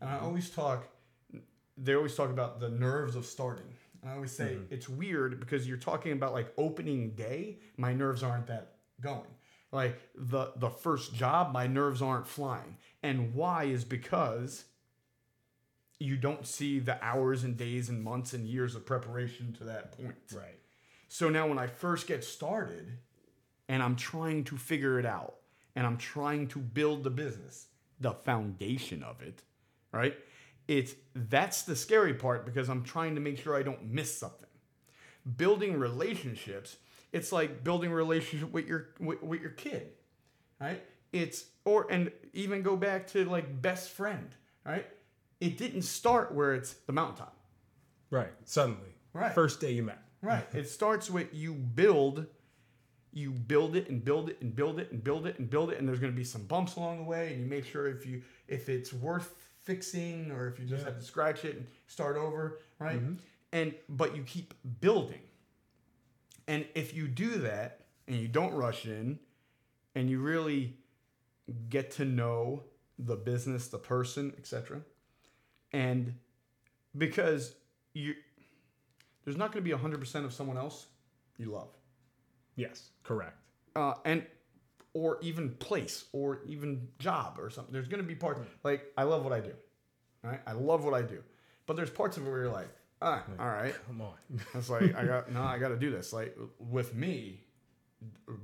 and 0.00 0.08
I 0.08 0.14
mm-hmm. 0.14 0.26
always 0.26 0.50
talk. 0.50 0.88
They 1.76 1.94
always 1.94 2.14
talk 2.14 2.30
about 2.30 2.60
the 2.60 2.68
nerves 2.68 3.16
of 3.16 3.26
starting. 3.26 3.66
And 4.00 4.10
I 4.10 4.14
always 4.14 4.30
say 4.30 4.54
mm-hmm. 4.54 4.72
it's 4.72 4.88
weird 4.88 5.40
because 5.40 5.66
you're 5.66 5.76
talking 5.76 6.12
about 6.12 6.32
like 6.32 6.52
opening 6.56 7.10
day. 7.10 7.58
My 7.76 7.92
nerves 7.92 8.22
aren't 8.22 8.46
that 8.46 8.76
going. 9.00 9.34
Like 9.72 10.00
the 10.14 10.52
the 10.56 10.70
first 10.70 11.14
job, 11.14 11.52
my 11.52 11.66
nerves 11.66 12.00
aren't 12.00 12.28
flying. 12.28 12.76
And 13.02 13.34
why 13.34 13.64
is 13.64 13.84
because 13.84 14.64
you 15.98 16.16
don't 16.16 16.46
see 16.46 16.78
the 16.78 17.02
hours 17.02 17.44
and 17.44 17.56
days 17.56 17.88
and 17.88 18.02
months 18.02 18.32
and 18.32 18.46
years 18.46 18.74
of 18.74 18.84
preparation 18.84 19.52
to 19.54 19.64
that 19.64 19.92
point. 19.92 20.16
Right. 20.34 20.58
So 21.08 21.28
now 21.28 21.46
when 21.46 21.58
I 21.58 21.66
first 21.66 22.06
get 22.06 22.24
started 22.24 22.98
and 23.68 23.82
I'm 23.82 23.96
trying 23.96 24.44
to 24.44 24.56
figure 24.56 24.98
it 24.98 25.06
out 25.06 25.36
and 25.76 25.86
I'm 25.86 25.96
trying 25.96 26.48
to 26.48 26.58
build 26.58 27.04
the 27.04 27.10
business, 27.10 27.66
the 28.00 28.12
foundation 28.12 29.02
of 29.02 29.22
it, 29.22 29.42
right? 29.92 30.16
It's 30.66 30.94
that's 31.14 31.62
the 31.62 31.76
scary 31.76 32.14
part 32.14 32.46
because 32.46 32.68
I'm 32.68 32.82
trying 32.82 33.14
to 33.14 33.20
make 33.20 33.38
sure 33.38 33.54
I 33.54 33.62
don't 33.62 33.84
miss 33.92 34.16
something. 34.16 34.48
Building 35.36 35.78
relationships, 35.78 36.76
it's 37.12 37.32
like 37.32 37.64
building 37.64 37.92
a 37.92 37.94
relationship 37.94 38.50
with 38.52 38.66
your 38.66 38.88
with, 38.98 39.22
with 39.22 39.40
your 39.40 39.50
kid, 39.50 39.88
right? 40.60 40.82
It's 41.12 41.44
or 41.64 41.86
and 41.90 42.10
even 42.32 42.62
go 42.62 42.76
back 42.76 43.06
to 43.08 43.24
like 43.24 43.62
best 43.62 43.90
friend, 43.90 44.28
right? 44.64 44.86
It 45.40 45.58
didn't 45.58 45.82
start 45.82 46.32
where 46.32 46.54
it's 46.54 46.72
the 46.86 46.92
mountaintop. 46.92 47.36
Right. 48.10 48.32
Suddenly. 48.44 48.94
Right. 49.12 49.34
First 49.34 49.60
day 49.60 49.72
you 49.72 49.82
met. 49.82 50.02
Right. 50.22 50.46
It 50.54 50.68
starts 50.68 51.10
with 51.10 51.34
you 51.34 51.52
build, 51.54 52.26
you 53.12 53.30
build 53.30 53.76
it 53.76 53.88
and 53.90 54.04
build 54.04 54.28
it 54.30 54.38
and 54.40 54.54
build 54.54 54.78
it 54.80 54.90
and 54.90 55.02
build 55.04 55.26
it 55.26 55.38
and 55.38 55.50
build 55.50 55.70
it, 55.70 55.78
and 55.78 55.86
there's 55.88 56.00
going 56.00 56.12
to 56.12 56.16
be 56.16 56.24
some 56.24 56.42
bumps 56.44 56.76
along 56.76 56.98
the 56.98 57.04
way, 57.04 57.32
and 57.32 57.42
you 57.42 57.46
make 57.46 57.64
sure 57.64 57.86
if 57.88 58.06
you 58.06 58.22
if 58.48 58.68
it's 58.68 58.92
worth 58.92 59.34
fixing 59.62 60.30
or 60.30 60.48
if 60.48 60.58
you 60.58 60.66
just 60.66 60.84
Yeah. 60.84 60.90
have 60.90 60.98
to 60.98 61.04
scratch 61.04 61.44
it 61.44 61.56
and 61.56 61.66
start 61.86 62.16
over, 62.16 62.58
right? 62.78 63.00
Mm-hmm. 63.00 63.14
And 63.52 63.74
but 63.88 64.16
you 64.16 64.22
keep 64.22 64.54
building, 64.80 65.20
and 66.48 66.66
if 66.74 66.94
you 66.94 67.06
do 67.06 67.38
that 67.40 67.80
and 68.08 68.16
you 68.16 68.28
don't 68.28 68.52
rush 68.54 68.86
in, 68.86 69.18
and 69.94 70.08
you 70.10 70.20
really 70.20 70.76
get 71.68 71.90
to 71.92 72.04
know 72.04 72.64
the 72.98 73.16
business, 73.16 73.68
the 73.68 73.78
person, 73.78 74.32
etc., 74.38 74.80
and 75.74 76.14
because 76.96 77.54
you 77.94 78.14
there's 79.24 79.36
not 79.36 79.52
going 79.52 79.64
to 79.64 79.68
be 79.70 79.76
100% 79.76 80.24
of 80.24 80.32
someone 80.32 80.56
else 80.56 80.86
you 81.38 81.50
love 81.50 81.68
Yes. 82.56 82.90
Correct. 83.02 83.36
uh, 83.74 83.94
and 84.04 84.24
or 84.92 85.18
even 85.22 85.50
place 85.56 86.04
or 86.12 86.40
even 86.46 86.86
job 87.00 87.36
or 87.40 87.50
something 87.50 87.72
there's 87.72 87.88
going 87.88 88.00
to 88.02 88.06
be 88.06 88.14
parts 88.14 88.40
like 88.62 88.84
i 88.96 89.02
love 89.02 89.24
what 89.24 89.32
i 89.32 89.40
do 89.40 89.52
right 90.22 90.40
i 90.46 90.52
love 90.52 90.84
what 90.84 90.94
i 90.94 91.02
do 91.02 91.20
but 91.66 91.74
there's 91.76 91.90
parts 91.90 92.16
of 92.16 92.24
it 92.26 92.30
where 92.30 92.42
you're 92.42 92.52
like 92.52 92.68
ah, 93.02 93.24
all 93.40 93.48
right 93.48 93.74
Come 93.88 94.00
on. 94.02 94.14
it's 94.54 94.70
like 94.70 94.94
i 94.94 95.04
got 95.04 95.32
no 95.32 95.42
i 95.42 95.58
got 95.58 95.68
to 95.70 95.76
do 95.76 95.90
this 95.90 96.12
like 96.12 96.36
with 96.60 96.94
me 96.94 97.40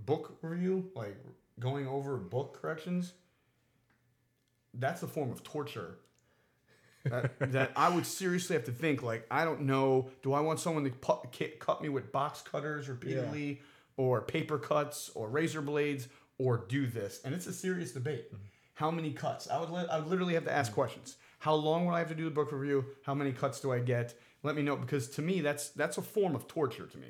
book 0.07 0.39
review 0.43 0.91
like 0.97 1.17
going 1.61 1.87
over 1.87 2.17
book 2.17 2.59
corrections 2.61 3.13
that's 4.75 5.03
a 5.05 5.07
form 5.07 5.31
of 5.31 5.43
torture 5.45 5.99
that, 7.05 7.39
that 7.53 7.73
I 7.77 7.89
would 7.89 8.07
seriously 8.07 8.55
have 8.55 8.65
to 8.65 8.73
think 8.73 9.03
like 9.03 9.27
I 9.31 9.45
don't 9.45 9.63
know 9.63 10.11
do 10.23 10.33
I 10.33 10.41
want 10.41 10.61
someone 10.61 10.85
to 10.85 10.91
pu- 10.91 11.49
cut 11.59 11.83
me 11.83 11.89
with 11.89 12.13
box 12.13 12.43
cutters 12.43 12.89
repeatedly 12.89 13.61
or 13.97 14.23
paper 14.23 14.59
cuts 14.59 15.11
or 15.15 15.29
razor 15.29 15.63
blades 15.63 16.09
or 16.39 16.65
do 16.69 16.87
this? 16.87 17.21
And 17.25 17.35
it's 17.35 17.47
a 17.47 17.53
serious 17.53 17.93
debate. 17.93 18.29
Mm-hmm. 18.29 18.45
How 18.75 18.91
many 18.91 19.13
cuts? 19.13 19.49
I 19.49 19.61
would 19.61 19.89
I 19.91 19.99
would 19.99 20.09
literally 20.09 20.35
have 20.35 20.45
to 20.45 20.53
ask 20.53 20.73
mm-hmm. 20.73 20.81
questions. 20.81 21.17
How 21.39 21.55
long 21.55 21.87
will 21.87 21.95
I 21.95 22.01
have 22.01 22.09
to 22.09 22.15
do 22.15 22.25
the 22.25 22.31
book 22.31 22.53
review? 22.53 22.85
How 23.05 23.15
many 23.15 23.33
cuts 23.33 23.61
do 23.61 23.73
I 23.73 23.79
get? 23.79 24.15
Let 24.43 24.57
me 24.57 24.63
know 24.63 24.77
because 24.77 25.09
to 25.11 25.23
me 25.23 25.41
that's 25.41 25.71
that's 25.71 25.99
a 25.99 26.03
form 26.03 26.35
of 26.35 26.49
torture 26.49 26.87
to 26.87 26.99
me 26.99 27.09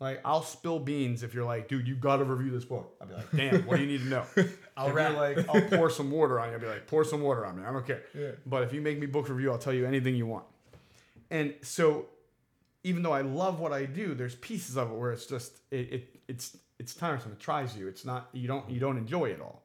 like 0.00 0.20
I'll 0.24 0.42
spill 0.42 0.78
beans 0.78 1.22
if 1.22 1.32
you're 1.34 1.44
like 1.44 1.68
dude 1.68 1.86
you 1.88 1.94
got 1.96 2.18
to 2.18 2.24
review 2.24 2.50
this 2.50 2.64
book 2.64 2.94
I'll 3.00 3.06
be 3.08 3.14
like 3.14 3.30
damn 3.34 3.66
what 3.66 3.76
do 3.76 3.82
you 3.82 3.88
need 3.88 4.02
to 4.04 4.08
know 4.08 4.24
I'll 4.76 4.88
if 4.88 4.94
rat. 4.94 5.14
like 5.14 5.48
I'll 5.48 5.62
pour 5.62 5.88
some 5.90 6.10
water 6.10 6.38
on 6.40 6.48
you 6.48 6.54
I'll 6.54 6.60
be 6.60 6.66
like 6.66 6.86
pour 6.86 7.04
some 7.04 7.20
water 7.22 7.46
on 7.46 7.56
me 7.58 7.64
I 7.64 7.72
don't 7.72 7.86
care 7.86 8.02
Yeah. 8.14 8.32
but 8.44 8.62
if 8.64 8.72
you 8.72 8.80
make 8.80 8.98
me 8.98 9.06
book 9.06 9.28
review, 9.28 9.50
I'll 9.52 9.58
tell 9.58 9.72
you 9.74 9.86
anything 9.86 10.14
you 10.16 10.26
want. 10.26 10.44
And 11.30 11.54
so, 11.62 12.06
even 12.84 13.02
though 13.02 13.12
I 13.12 13.22
love 13.22 13.58
what 13.58 13.72
I 13.72 13.84
do, 13.84 14.14
there's 14.14 14.36
pieces 14.36 14.76
of 14.76 14.92
it 14.92 14.94
where 14.94 15.10
it's 15.10 15.26
just 15.26 15.58
it, 15.72 15.92
it 15.92 16.20
it's 16.28 16.56
it's 16.78 16.94
tiresome. 16.94 17.32
It 17.32 17.40
tries 17.40 17.76
you. 17.76 17.88
It's 17.88 18.04
not 18.04 18.28
you 18.32 18.46
don't 18.46 18.68
you 18.70 18.78
don't 18.78 18.96
enjoy 18.96 19.26
it 19.30 19.40
all. 19.40 19.62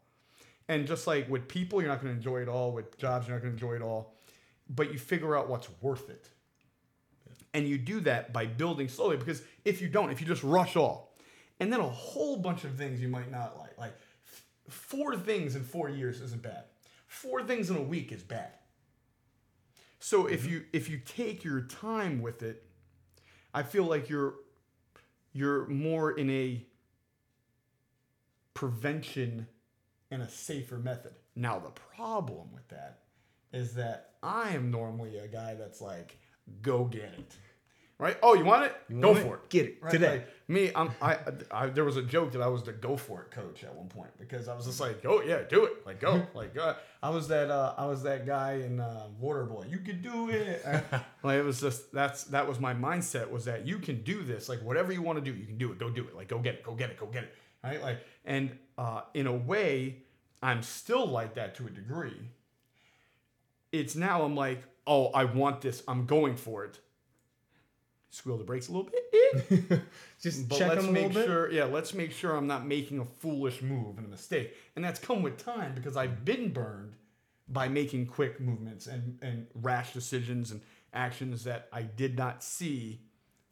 And 0.67 0.87
just 0.87 1.05
like 1.05 1.29
with 1.29 1.47
people, 1.47 1.79
you're 1.81 1.89
not 1.91 2.01
going 2.01 2.13
to 2.13 2.17
enjoy 2.17 2.41
it 2.41 2.47
all. 2.47 2.71
With 2.71 2.97
jobs, 2.97 3.27
you're 3.27 3.35
not 3.35 3.43
going 3.43 3.55
to 3.55 3.63
enjoy 3.63 3.75
it 3.75 3.81
all. 3.83 4.15
But 4.69 4.91
you 4.91 4.97
figure 4.97 5.37
out 5.37 5.49
what's 5.49 5.67
worth 5.81 6.09
it. 6.09 6.29
And 7.53 7.67
you 7.67 7.77
do 7.77 7.99
that 8.01 8.31
by 8.31 8.45
building 8.45 8.87
slowly 8.87 9.17
because 9.17 9.41
if 9.65 9.81
you 9.81 9.89
don't, 9.89 10.09
if 10.09 10.21
you 10.21 10.27
just 10.27 10.43
rush 10.43 10.75
all, 10.75 11.15
and 11.59 11.71
then 11.71 11.79
a 11.79 11.89
whole 11.89 12.37
bunch 12.37 12.63
of 12.63 12.75
things 12.75 13.01
you 13.01 13.09
might 13.09 13.29
not 13.29 13.57
like, 13.59 13.77
like 13.77 13.93
f- 14.25 14.43
four 14.69 15.17
things 15.17 15.55
in 15.55 15.63
four 15.63 15.89
years 15.89 16.21
isn't 16.21 16.41
bad. 16.41 16.63
Four 17.07 17.43
things 17.43 17.69
in 17.69 17.75
a 17.75 17.81
week 17.81 18.11
is 18.11 18.23
bad. 18.23 18.53
So 19.99 20.27
if 20.27 20.43
mm-hmm. 20.43 20.51
you 20.51 20.63
if 20.71 20.89
you 20.89 20.97
take 20.97 21.43
your 21.43 21.61
time 21.61 22.21
with 22.21 22.41
it, 22.41 22.63
I 23.53 23.63
feel 23.63 23.83
like 23.83 24.09
you're 24.09 24.35
you're 25.33 25.67
more 25.67 26.11
in 26.11 26.29
a 26.29 26.65
prevention 28.53 29.47
and 30.09 30.21
a 30.21 30.29
safer 30.29 30.77
method. 30.77 31.13
Now 31.35 31.59
the 31.59 31.71
problem 31.95 32.49
with 32.53 32.67
that 32.69 32.99
is 33.53 33.73
that 33.75 34.11
I 34.23 34.51
am 34.51 34.71
normally 34.71 35.17
a 35.17 35.27
guy 35.27 35.55
that's 35.55 35.81
like, 35.81 36.17
go 36.61 36.85
get 36.85 37.13
it. 37.17 37.35
Right? 37.97 38.17
Oh, 38.23 38.33
you 38.33 38.43
want 38.43 38.65
it? 38.65 38.75
go 38.99 39.11
want 39.11 39.21
for 39.21 39.35
it. 39.35 39.49
Get 39.49 39.65
it 39.67 39.77
Right? 39.79 39.91
today. 39.91 40.09
Like, 40.09 40.27
me, 40.47 40.71
I'm, 40.75 40.89
I, 40.99 41.17
I, 41.51 41.67
there 41.67 41.83
was 41.83 41.97
a 41.97 42.01
joke 42.01 42.31
that 42.31 42.41
I 42.41 42.47
was 42.47 42.63
the 42.63 42.71
go 42.71 42.97
for 42.97 43.21
it 43.21 43.29
coach 43.29 43.63
at 43.63 43.75
one 43.75 43.89
point 43.89 44.09
because 44.17 44.47
I 44.47 44.55
was 44.55 44.65
just 44.65 44.79
like, 44.79 45.05
oh 45.05 45.21
yeah, 45.21 45.43
do 45.47 45.65
it, 45.65 45.85
like 45.85 45.99
go, 45.99 46.25
like 46.33 46.55
go. 46.55 46.75
I 47.03 47.11
was 47.11 47.27
that, 47.27 47.51
uh, 47.51 47.75
I 47.77 47.85
was 47.85 48.01
that 48.01 48.25
guy 48.25 48.53
in 48.53 48.79
uh, 48.79 49.05
Waterboy. 49.21 49.69
You 49.69 49.77
can 49.77 50.01
do 50.01 50.29
it. 50.31 50.63
And, 50.65 50.83
like 51.23 51.37
it 51.37 51.43
was 51.43 51.61
just 51.61 51.91
that's 51.93 52.23
that 52.25 52.47
was 52.47 52.59
my 52.59 52.73
mindset 52.73 53.29
was 53.29 53.45
that 53.45 53.67
you 53.67 53.77
can 53.77 54.01
do 54.01 54.23
this. 54.23 54.49
Like 54.49 54.63
whatever 54.63 54.91
you 54.91 55.03
want 55.03 55.23
to 55.23 55.31
do, 55.31 55.37
you 55.37 55.45
can 55.45 55.59
do 55.59 55.71
it. 55.71 55.77
Go 55.77 55.91
do 55.91 56.03
it. 56.03 56.15
Like 56.15 56.27
go 56.27 56.39
get 56.39 56.55
it. 56.55 56.63
Go 56.63 56.73
get 56.73 56.89
it. 56.89 56.97
Go 56.97 57.05
get 57.05 57.25
it. 57.25 57.35
Right? 57.63 57.81
Like 57.81 57.99
and 58.25 58.57
uh, 58.79 59.01
in 59.13 59.27
a 59.27 59.33
way, 59.35 59.97
I'm 60.41 60.63
still 60.63 61.05
like 61.05 61.35
that 61.35 61.53
to 61.55 61.67
a 61.67 61.69
degree. 61.69 62.17
It's 63.71 63.95
now 63.95 64.23
I'm 64.23 64.35
like, 64.35 64.63
oh, 64.85 65.07
I 65.07 65.25
want 65.25 65.61
this. 65.61 65.83
I'm 65.87 66.05
going 66.05 66.35
for 66.35 66.65
it. 66.65 66.79
Squeal 68.09 68.37
the 68.37 68.43
brakes 68.43 68.67
a 68.67 68.73
little 68.73 68.89
bit. 68.91 69.81
Just 70.21 70.49
But 70.49 70.57
check 70.57 70.69
let's 70.69 70.85
them 70.85 70.95
a 70.95 70.99
little 70.99 71.21
make 71.21 71.27
bit. 71.27 71.53
yeah, 71.53 71.63
let's 71.63 71.93
make 71.93 72.11
sure 72.11 72.35
I'm 72.35 72.47
not 72.47 72.65
making 72.67 72.99
a 72.99 73.05
foolish 73.05 73.61
move 73.61 73.97
and 73.97 74.05
a 74.05 74.09
mistake. 74.09 74.53
And 74.75 74.83
that's 74.83 74.99
come 74.99 75.21
with 75.23 75.37
time 75.37 75.73
because 75.75 75.95
I've 75.95 76.25
been 76.25 76.51
burned 76.51 76.95
by 77.47 77.69
making 77.69 78.07
quick 78.07 78.39
movements 78.41 78.87
and, 78.87 79.17
and 79.21 79.47
rash 79.55 79.93
decisions 79.93 80.51
and 80.51 80.61
actions 80.93 81.45
that 81.45 81.69
I 81.71 81.83
did 81.83 82.17
not 82.17 82.43
see 82.43 82.99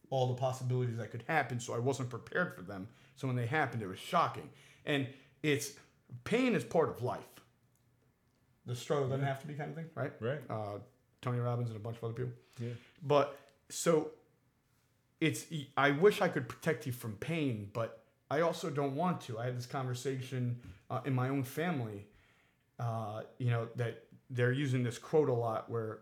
all 0.10 0.28
the 0.28 0.34
possibilities 0.34 0.98
that 0.98 1.12
could 1.12 1.24
happen, 1.28 1.60
so 1.60 1.74
I 1.74 1.80
wasn't 1.80 2.10
prepared 2.10 2.56
for 2.56 2.62
them. 2.64 2.88
So 3.16 3.28
when 3.28 3.36
they 3.36 3.46
happened, 3.46 3.82
it 3.84 3.88
was 3.88 4.00
shocking. 4.00 4.50
And 4.86 5.08
it's 5.44 5.72
pain 6.26 6.56
is 6.56 6.64
part 6.66 6.90
of 6.90 7.02
life. 7.04 7.24
The 8.70 8.76
struggle 8.76 9.10
doesn't 9.10 9.26
have 9.26 9.42
to 9.42 9.48
be 9.48 9.54
kind 9.56 9.70
of 9.70 9.76
thing, 9.76 9.90
right? 9.96 10.14
Right. 10.20 10.40
uh, 10.50 10.80
Tony 11.22 11.40
Robbins 11.40 11.70
and 11.70 11.78
a 11.78 11.80
bunch 11.80 11.98
of 11.98 12.04
other 12.06 12.14
people. 12.14 12.32
Yeah. 12.62 12.70
But 13.06 13.38
so 13.70 14.12
it's 15.20 15.46
I 15.76 15.92
wish 15.92 16.22
I 16.22 16.28
could 16.28 16.48
protect 16.48 16.86
you 16.86 16.92
from 16.92 17.14
pain, 17.14 17.70
but 17.74 18.04
I 18.32 18.42
also 18.42 18.70
don't 18.70 18.96
want 18.96 19.22
to. 19.22 19.40
I 19.40 19.46
had 19.46 19.58
this 19.58 19.66
conversation 19.66 20.60
uh, 20.90 21.02
in 21.06 21.14
my 21.14 21.30
own 21.30 21.44
family. 21.44 22.06
Uh, 22.80 23.24
you 23.40 23.50
know 23.50 23.68
that 23.76 24.06
they're 24.30 24.54
using 24.54 24.84
this 24.84 24.98
quote 24.98 25.28
a 25.30 25.34
lot 25.34 25.70
where 25.70 26.00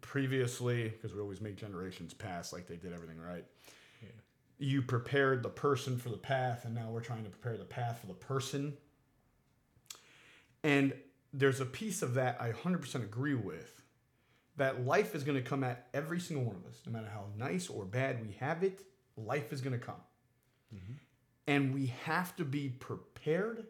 previously 0.00 0.88
because 0.88 1.14
we 1.14 1.20
always 1.20 1.40
make 1.40 1.56
generations 1.56 2.12
pass 2.14 2.52
like 2.52 2.66
they 2.66 2.76
did 2.76 2.92
everything 2.92 3.18
right 3.20 3.44
you 4.58 4.82
prepared 4.82 5.42
the 5.42 5.48
person 5.48 5.96
for 5.96 6.08
the 6.08 6.16
path 6.16 6.64
and 6.64 6.74
now 6.74 6.88
we're 6.90 7.00
trying 7.00 7.24
to 7.24 7.30
prepare 7.30 7.56
the 7.56 7.64
path 7.64 8.00
for 8.00 8.06
the 8.06 8.14
person 8.14 8.76
and 10.64 10.92
there's 11.32 11.60
a 11.60 11.66
piece 11.66 12.02
of 12.02 12.14
that 12.14 12.40
i 12.40 12.50
100% 12.50 12.94
agree 12.96 13.34
with 13.34 13.82
that 14.56 14.84
life 14.84 15.14
is 15.14 15.22
going 15.22 15.36
to 15.36 15.48
come 15.48 15.62
at 15.62 15.88
every 15.94 16.20
single 16.20 16.44
one 16.44 16.56
of 16.56 16.66
us 16.66 16.80
no 16.86 16.92
matter 16.92 17.08
how 17.12 17.24
nice 17.36 17.68
or 17.68 17.84
bad 17.84 18.24
we 18.26 18.32
have 18.34 18.62
it 18.62 18.82
life 19.16 19.52
is 19.52 19.60
going 19.60 19.78
to 19.78 19.84
come 19.84 20.00
mm-hmm. 20.74 20.94
and 21.46 21.74
we 21.74 21.86
have 22.04 22.34
to 22.36 22.44
be 22.44 22.68
prepared 22.68 23.66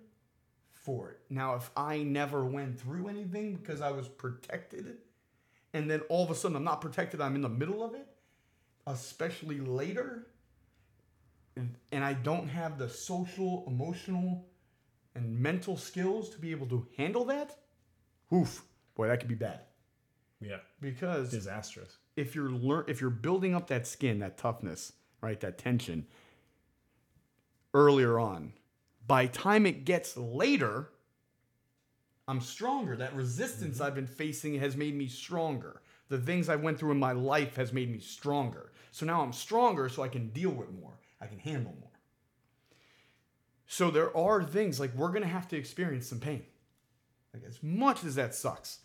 for 0.72 1.10
it. 1.10 1.20
Now 1.28 1.54
if 1.56 1.70
i 1.76 2.02
never 2.02 2.44
went 2.44 2.80
through 2.80 3.08
anything 3.08 3.56
because 3.56 3.80
i 3.80 3.90
was 3.90 4.08
protected 4.08 4.98
and 5.74 5.90
then 5.90 6.00
all 6.08 6.24
of 6.24 6.30
a 6.30 6.34
sudden 6.34 6.56
i'm 6.56 6.64
not 6.64 6.80
protected 6.80 7.20
i'm 7.20 7.34
in 7.34 7.42
the 7.42 7.48
middle 7.48 7.82
of 7.82 7.94
it 7.94 8.06
especially 8.86 9.60
later 9.60 10.28
and, 11.58 11.74
and 11.90 12.04
I 12.04 12.12
don't 12.12 12.48
have 12.48 12.78
the 12.78 12.88
social, 12.88 13.64
emotional, 13.66 14.46
and 15.18 15.38
mental 15.38 15.76
skills 15.76 16.30
to 16.30 16.38
be 16.38 16.50
able 16.50 16.66
to 16.68 16.86
handle 16.96 17.24
that, 17.26 17.56
oof, 18.32 18.62
boy, 18.94 19.08
that 19.08 19.20
could 19.20 19.28
be 19.28 19.34
bad. 19.34 19.60
Yeah. 20.40 20.58
Because 20.80 21.30
Disastrous. 21.30 21.96
if 22.16 22.34
you're 22.34 22.50
lear- 22.50 22.84
if 22.88 23.00
you're 23.00 23.10
building 23.10 23.54
up 23.54 23.66
that 23.68 23.86
skin, 23.86 24.20
that 24.20 24.38
toughness, 24.38 24.92
right, 25.20 25.38
that 25.40 25.58
tension 25.58 26.06
earlier 27.74 28.18
on, 28.18 28.52
by 29.06 29.26
time 29.26 29.66
it 29.66 29.84
gets 29.84 30.16
later, 30.16 30.90
I'm 32.28 32.40
stronger. 32.40 32.96
That 32.96 33.14
resistance 33.14 33.76
mm-hmm. 33.76 33.84
I've 33.84 33.94
been 33.94 34.06
facing 34.06 34.54
has 34.60 34.76
made 34.76 34.94
me 34.94 35.08
stronger. 35.08 35.82
The 36.08 36.18
things 36.18 36.48
I 36.48 36.56
went 36.56 36.78
through 36.78 36.92
in 36.92 36.98
my 36.98 37.12
life 37.12 37.56
has 37.56 37.72
made 37.72 37.90
me 37.90 37.98
stronger. 37.98 38.72
So 38.92 39.04
now 39.06 39.22
I'm 39.22 39.32
stronger 39.32 39.88
so 39.88 40.02
I 40.02 40.08
can 40.08 40.28
deal 40.30 40.50
with 40.50 40.70
more. 40.72 40.98
I 41.20 41.26
can 41.26 41.38
handle 41.38 41.74
more. 41.80 41.87
So 43.68 43.90
there 43.90 44.14
are 44.16 44.42
things 44.42 44.80
like 44.80 44.94
we're 44.94 45.10
going 45.10 45.22
to 45.22 45.28
have 45.28 45.46
to 45.48 45.56
experience 45.56 46.08
some 46.08 46.18
pain. 46.18 46.42
Like 47.34 47.44
as 47.46 47.62
much 47.62 48.02
as 48.02 48.14
that 48.14 48.34
sucks, 48.34 48.78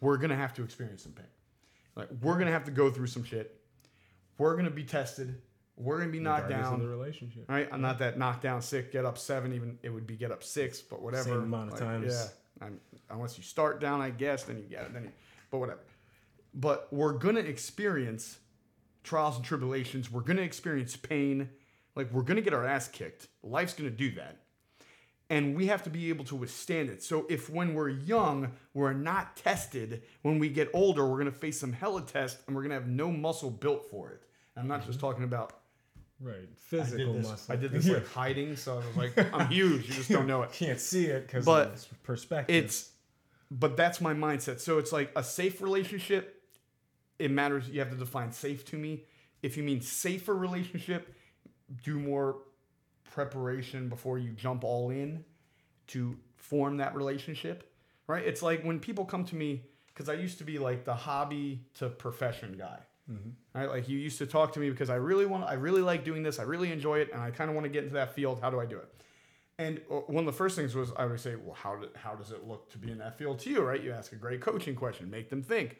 we're 0.00 0.18
going 0.18 0.30
to 0.30 0.36
have 0.36 0.52
to 0.54 0.62
experience 0.62 1.02
some 1.02 1.12
pain. 1.12 1.26
Like 1.96 2.08
we're 2.20 2.34
going 2.34 2.46
to 2.46 2.52
have 2.52 2.64
to 2.64 2.70
go 2.70 2.90
through 2.90 3.06
some 3.06 3.24
shit. 3.24 3.58
We're 4.36 4.52
going 4.52 4.66
to 4.66 4.70
be 4.70 4.84
tested. 4.84 5.40
We're 5.78 5.96
going 5.96 6.08
to 6.08 6.12
be 6.12 6.20
knocked 6.20 6.44
Regardless 6.44 6.66
of 6.66 6.78
down. 6.78 6.86
the 6.86 6.88
relationship. 6.88 7.44
Right? 7.48 7.66
I'm 7.72 7.80
not 7.80 7.98
that 8.00 8.18
knocked 8.18 8.42
down 8.42 8.60
sick, 8.60 8.92
get 8.92 9.06
up 9.06 9.16
seven, 9.16 9.54
even 9.54 9.78
it 9.82 9.88
would 9.88 10.06
be 10.06 10.16
get 10.16 10.30
up 10.30 10.44
six, 10.44 10.82
but 10.82 11.00
whatever. 11.00 11.30
Same 11.30 11.42
amount 11.42 11.72
of 11.72 11.78
times. 11.78 12.12
Yeah. 12.12 12.66
I'm, 12.66 12.80
unless 13.10 13.38
you 13.38 13.44
start 13.44 13.80
down, 13.80 14.02
I 14.02 14.10
guess, 14.10 14.44
then 14.44 14.58
you 14.58 14.64
get 14.64 14.82
it. 14.82 14.92
Then 14.92 15.04
you, 15.04 15.12
but 15.50 15.58
whatever. 15.58 15.80
But 16.54 16.88
we're 16.90 17.12
gonna 17.12 17.40
experience 17.40 18.38
trials 19.02 19.36
and 19.36 19.44
tribulations. 19.44 20.10
We're 20.10 20.22
gonna 20.22 20.42
experience 20.42 20.96
pain. 20.96 21.50
Like 21.96 22.12
we're 22.12 22.22
gonna 22.22 22.42
get 22.42 22.54
our 22.54 22.64
ass 22.66 22.86
kicked. 22.88 23.26
Life's 23.42 23.74
gonna 23.74 23.90
do 23.90 24.12
that. 24.12 24.36
And 25.28 25.56
we 25.56 25.66
have 25.66 25.82
to 25.82 25.90
be 25.90 26.08
able 26.10 26.24
to 26.26 26.36
withstand 26.36 26.88
it. 26.88 27.02
So 27.02 27.26
if 27.28 27.50
when 27.50 27.74
we're 27.74 27.88
young, 27.88 28.52
we're 28.74 28.92
not 28.92 29.36
tested, 29.36 30.02
when 30.22 30.38
we 30.38 30.48
get 30.48 30.70
older, 30.72 31.04
we're 31.08 31.18
gonna 31.18 31.32
face 31.32 31.58
some 31.58 31.72
hella 31.72 32.02
test 32.02 32.38
and 32.46 32.54
we're 32.54 32.62
gonna 32.62 32.74
have 32.74 32.86
no 32.86 33.10
muscle 33.10 33.50
built 33.50 33.90
for 33.90 34.10
it. 34.10 34.22
And 34.54 34.62
I'm 34.62 34.68
not 34.68 34.80
Mm-hmm. 34.82 34.90
just 34.90 35.00
talking 35.00 35.24
about 35.24 35.52
Right. 36.18 36.36
I 36.36 36.46
Physical 36.56 37.12
this, 37.14 37.26
muscle. 37.28 37.52
I 37.52 37.56
did 37.56 37.72
this 37.72 37.86
like 37.88 38.06
hiding, 38.12 38.56
so 38.56 38.74
I 38.74 38.76
was 38.76 38.96
like, 38.96 39.34
I'm 39.34 39.48
huge. 39.50 39.86
You 39.88 39.94
just 39.94 40.08
don't 40.10 40.26
know 40.26 40.42
it. 40.42 40.52
Can't 40.52 40.80
see 40.80 41.06
it 41.06 41.26
because 41.30 41.88
perspective. 42.04 42.56
It's, 42.64 42.90
but 43.50 43.76
that's 43.76 44.00
my 44.00 44.14
mindset. 44.14 44.60
So 44.60 44.78
it's 44.78 44.92
like 44.92 45.12
a 45.14 45.22
safe 45.22 45.60
relationship. 45.60 46.42
It 47.18 47.30
matters. 47.30 47.68
You 47.68 47.80
have 47.80 47.90
to 47.90 47.96
define 47.96 48.32
safe 48.32 48.64
to 48.66 48.76
me. 48.78 49.04
If 49.42 49.58
you 49.58 49.62
mean 49.62 49.82
safer 49.82 50.34
relationship, 50.34 51.14
do 51.84 51.98
more 51.98 52.38
preparation 53.04 53.88
before 53.88 54.18
you 54.18 54.30
jump 54.30 54.64
all 54.64 54.90
in 54.90 55.24
to 55.88 56.16
form 56.36 56.76
that 56.78 56.94
relationship. 56.94 57.72
Right? 58.06 58.24
It's 58.24 58.42
like 58.42 58.62
when 58.62 58.78
people 58.78 59.04
come 59.04 59.24
to 59.26 59.36
me 59.36 59.64
because 59.88 60.08
I 60.08 60.14
used 60.14 60.38
to 60.38 60.44
be 60.44 60.58
like 60.58 60.84
the 60.84 60.94
hobby 60.94 61.62
to 61.74 61.88
profession 61.88 62.56
guy. 62.58 62.78
Right? 63.54 63.68
Like 63.68 63.88
you 63.88 63.98
used 63.98 64.18
to 64.18 64.26
talk 64.26 64.52
to 64.54 64.60
me 64.60 64.70
because 64.70 64.90
I 64.90 64.96
really 64.96 65.26
want, 65.26 65.44
I 65.44 65.54
really 65.54 65.82
like 65.82 66.04
doing 66.04 66.22
this. 66.22 66.38
I 66.38 66.42
really 66.42 66.72
enjoy 66.72 66.98
it, 66.98 67.10
and 67.12 67.20
I 67.20 67.30
kind 67.30 67.48
of 67.48 67.54
want 67.54 67.64
to 67.64 67.70
get 67.70 67.84
into 67.84 67.94
that 67.94 68.14
field. 68.14 68.40
How 68.40 68.50
do 68.50 68.60
I 68.60 68.66
do 68.66 68.78
it? 68.78 68.92
And 69.58 69.80
uh, 69.90 69.94
one 70.06 70.18
of 70.18 70.26
the 70.26 70.36
first 70.36 70.56
things 70.56 70.74
was 70.74 70.92
I 70.96 71.06
would 71.06 71.20
say, 71.20 71.34
well, 71.36 71.54
how, 71.54 71.76
do, 71.76 71.88
how 71.94 72.14
does 72.14 72.30
it 72.30 72.46
look 72.46 72.70
to 72.72 72.78
be 72.78 72.90
in 72.90 72.98
that 72.98 73.16
field 73.16 73.38
to 73.40 73.50
you, 73.50 73.62
right? 73.62 73.82
You 73.82 73.92
ask 73.92 74.12
a 74.12 74.16
great 74.16 74.40
coaching 74.40 74.74
question, 74.74 75.08
make 75.10 75.30
them 75.30 75.42
think. 75.42 75.78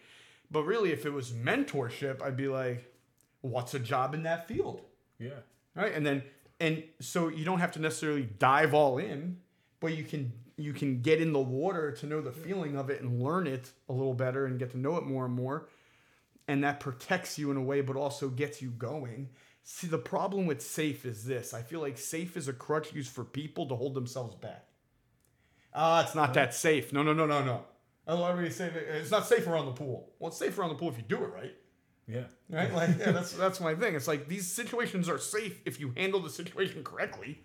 But 0.51 0.63
really, 0.63 0.93
if 0.93 1.05
it 1.05 1.13
was 1.13 1.33
mentorship, 1.33 2.23
I'd 2.23 2.37
be 2.37 2.49
like, 2.49 2.93
what's 3.41 3.75
a 3.75 3.79
job 3.79 4.15
in 4.15 4.23
that 4.23 4.49
field? 4.49 4.83
yeah. 5.19 5.41
Right? 5.77 5.93
And 5.95 6.05
then, 6.05 6.23
and 6.59 6.83
so 7.01 7.29
you 7.29 7.45
don't 7.45 7.61
have 7.61 7.73
to 7.73 7.81
necessarily 7.81 8.23
dive 8.23 8.75
all 8.75 8.99
in, 8.99 9.39
but 9.79 9.97
you 9.97 10.03
can 10.03 10.33
you 10.57 10.73
can 10.73 11.03
get 11.03 11.21
in 11.21 11.33
the 11.33 11.39
water 11.39 11.93
to 11.93 12.07
know 12.07 12.21
the 12.21 12.33
feeling 12.33 12.77
of 12.77 12.89
it 12.89 13.03
and 13.03 13.23
learn 13.23 13.47
it 13.47 13.71
a 13.89 13.93
little 13.93 14.15
better 14.15 14.47
and 14.47 14.59
get 14.59 14.71
to 14.71 14.79
know 14.79 14.97
it 14.97 15.05
more 15.05 15.27
and 15.27 15.35
more. 15.35 15.69
And 16.49 16.65
that 16.65 16.81
protects 16.81 17.39
you 17.39 17.51
in 17.51 17.57
a 17.57 17.63
way, 17.63 17.83
but 17.83 17.97
also 17.97 18.29
gets 18.29 18.63
you 18.63 18.71
going. 18.71 19.29
See, 19.65 19.87
the 19.87 19.99
problem 19.99 20.47
with 20.47 20.63
safe 20.63 21.05
is 21.05 21.25
this 21.25 21.53
I 21.53 21.61
feel 21.61 21.81
like 21.81 21.99
safe 21.99 22.37
is 22.37 22.49
a 22.49 22.53
crutch 22.53 22.95
used 22.95 23.11
for 23.11 23.25
people 23.25 23.67
to 23.69 23.75
hold 23.75 23.95
themselves 23.95 24.35
back. 24.37 24.65
Ah, 25.75 26.03
it's 26.03 26.15
not 26.15 26.33
that 26.35 26.55
safe. 26.55 26.93
No, 26.93 27.03
no, 27.03 27.13
no, 27.13 27.27
no, 27.27 27.45
no. 27.45 27.65
Everybody 28.09 28.51
say 28.51 28.71
that 28.71 28.97
it's 28.97 29.11
not 29.11 29.27
safe 29.27 29.47
around 29.47 29.67
the 29.67 29.73
pool. 29.73 30.13
Well, 30.19 30.29
it's 30.29 30.39
safe 30.39 30.57
around 30.59 30.71
the 30.71 30.77
pool 30.77 30.89
if 30.89 30.97
you 30.97 31.03
do 31.03 31.23
it 31.23 31.33
right. 31.35 31.55
Yeah. 32.09 32.25
Right? 32.49 32.73
Like, 32.73 32.91
yeah, 32.99 33.13
that's 33.13 33.33
that's 33.33 33.61
my 33.61 33.75
thing. 33.75 33.95
It's 33.95 34.09
like 34.09 34.29
these 34.29 34.47
situations 34.47 35.09
are 35.09 35.19
safe 35.19 35.61
if 35.65 35.81
you 35.81 35.93
handle 35.97 36.21
the 36.21 36.31
situation 36.31 36.85
correctly. 36.85 37.41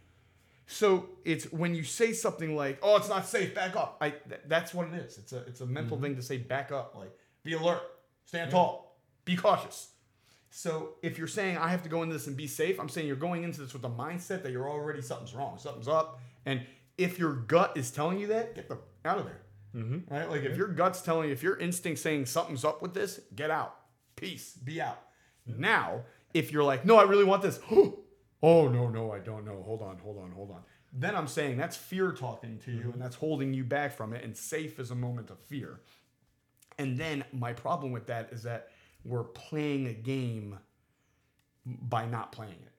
So 0.68 1.10
it's 1.26 1.52
when 1.52 1.76
you 1.76 1.84
say 1.84 2.14
something 2.14 2.56
like, 2.56 2.80
"Oh, 2.82 2.96
it's 2.96 3.10
not 3.10 3.26
safe, 3.26 3.54
back 3.54 3.76
up." 3.76 3.98
I 4.00 4.12
th- 4.12 4.42
that's 4.48 4.74
what 4.74 4.88
it 4.88 4.94
is. 4.94 5.18
It's 5.18 5.34
a 5.34 5.40
it's 5.40 5.62
a 5.62 5.66
mental 5.66 6.00
thing 6.00 6.16
to 6.16 6.22
say 6.22 6.38
back 6.38 6.72
up, 6.72 6.96
like 6.96 7.12
be 7.44 7.54
alert, 7.54 7.82
stand 8.26 8.52
tall, 8.52 8.98
be 9.26 9.36
cautious. 9.36 9.90
So 10.50 10.96
if 11.02 11.18
you're 11.18 11.28
saying 11.28 11.58
I 11.58 11.70
have 11.70 11.84
to 11.84 11.90
go 11.90 12.04
into 12.04 12.14
this 12.14 12.28
and 12.28 12.38
be 12.38 12.48
safe, 12.48 12.80
I'm 12.80 12.90
saying 12.90 13.08
you're 13.08 13.16
going 13.16 13.44
into 13.44 13.62
this 13.62 13.74
with 13.74 13.82
the 13.82 13.90
mindset 13.90 14.44
that 14.44 14.52
you're 14.52 14.70
already 14.70 15.02
something's 15.02 15.34
wrong, 15.34 15.58
something's 15.58 15.88
up, 15.88 16.20
and 16.46 16.62
if 16.98 17.18
your 17.18 17.34
gut 17.34 17.76
is 17.76 17.90
telling 17.90 18.20
you 18.20 18.28
that, 18.28 18.56
get 18.56 18.70
the 18.70 18.78
out 19.04 19.18
of 19.18 19.26
there. 19.26 19.42
Mm-hmm. 19.76 20.14
Right? 20.14 20.30
Like 20.30 20.44
if 20.44 20.56
your 20.56 20.68
gut's 20.68 21.02
telling 21.02 21.28
you, 21.28 21.34
if 21.34 21.42
your 21.42 21.58
instinct 21.58 22.00
saying 22.00 22.28
something's 22.28 22.64
up 22.64 22.82
with 22.82 22.94
this, 22.94 23.20
get 23.36 23.50
out. 23.50 23.76
Peace. 24.16 24.54
Be 24.54 24.82
out. 24.82 25.02
Now, 25.46 26.02
if 26.34 26.52
you're 26.52 26.64
like, 26.64 26.86
no, 26.86 26.98
I 26.98 27.04
really 27.04 27.24
want 27.24 27.42
this. 27.42 27.60
oh 27.72 28.68
no, 28.68 28.90
no, 28.90 29.12
I 29.12 29.20
don't 29.20 29.46
know. 29.46 29.64
Hold 29.66 29.82
on, 29.82 29.98
hold 30.00 30.18
on, 30.18 30.32
hold 30.32 30.52
on. 30.52 30.62
Then 30.94 31.16
I'm 31.16 31.28
saying 31.28 31.58
that's 31.58 31.78
fear 31.78 32.12
talking 32.12 32.60
to 32.66 32.72
you 32.72 32.80
mm-hmm. 32.80 32.92
and 32.92 33.02
that's 33.02 33.16
holding 33.16 33.54
you 33.54 33.64
back 33.64 33.96
from 33.96 34.14
it. 34.14 34.24
And 34.24 34.36
safe 34.36 34.80
is 34.80 34.92
a 34.92 34.96
moment 34.96 35.30
of 35.30 35.40
fear. 35.40 35.80
And 36.78 36.98
then 36.98 37.24
my 37.32 37.54
problem 37.54 37.92
with 37.92 38.08
that 38.08 38.30
is 38.32 38.44
that 38.44 38.70
we're 39.06 39.24
playing 39.24 39.88
a 39.88 39.94
game 39.94 40.60
by 41.66 42.06
not 42.06 42.32
playing 42.32 42.54
it. 42.54 42.74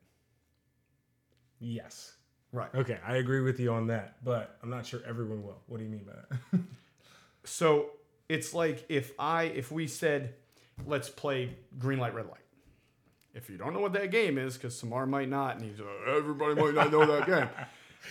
Yes. 1.59 2.13
Right. 2.53 2.75
Okay, 2.75 2.99
I 3.07 3.17
agree 3.17 3.41
with 3.41 3.59
you 3.61 3.73
on 3.73 3.87
that, 3.87 4.17
but 4.23 4.59
I'm 4.63 4.69
not 4.69 4.85
sure 4.85 5.01
everyone 5.07 5.43
will. 5.43 5.63
What 5.67 5.79
do 5.79 5.85
you 5.85 5.91
mean 5.91 6.05
by 6.05 6.13
that? 6.13 6.61
So 7.45 7.91
it's 8.29 8.55
like 8.55 8.85
if 8.89 9.13
I 9.19 9.45
if 9.45 9.73
we 9.73 9.87
said 9.87 10.35
let's 10.87 11.09
play 11.09 11.57
green 11.79 11.99
light 11.99 12.15
red 12.15 12.27
light. 12.27 12.39
If 13.35 13.49
you 13.49 13.57
don't 13.57 13.73
know 13.73 13.81
what 13.81 13.95
that 13.95 14.11
game 14.11 14.37
is, 14.37 14.57
because 14.57 14.79
Samar 14.79 15.07
might 15.07 15.29
not, 15.29 15.57
and 15.57 15.65
he's 15.65 15.81
uh, 15.81 16.17
everybody 16.17 16.55
might 16.55 16.75
not 16.75 16.93
know 16.93 17.07
that 17.07 17.27
game. 17.27 17.49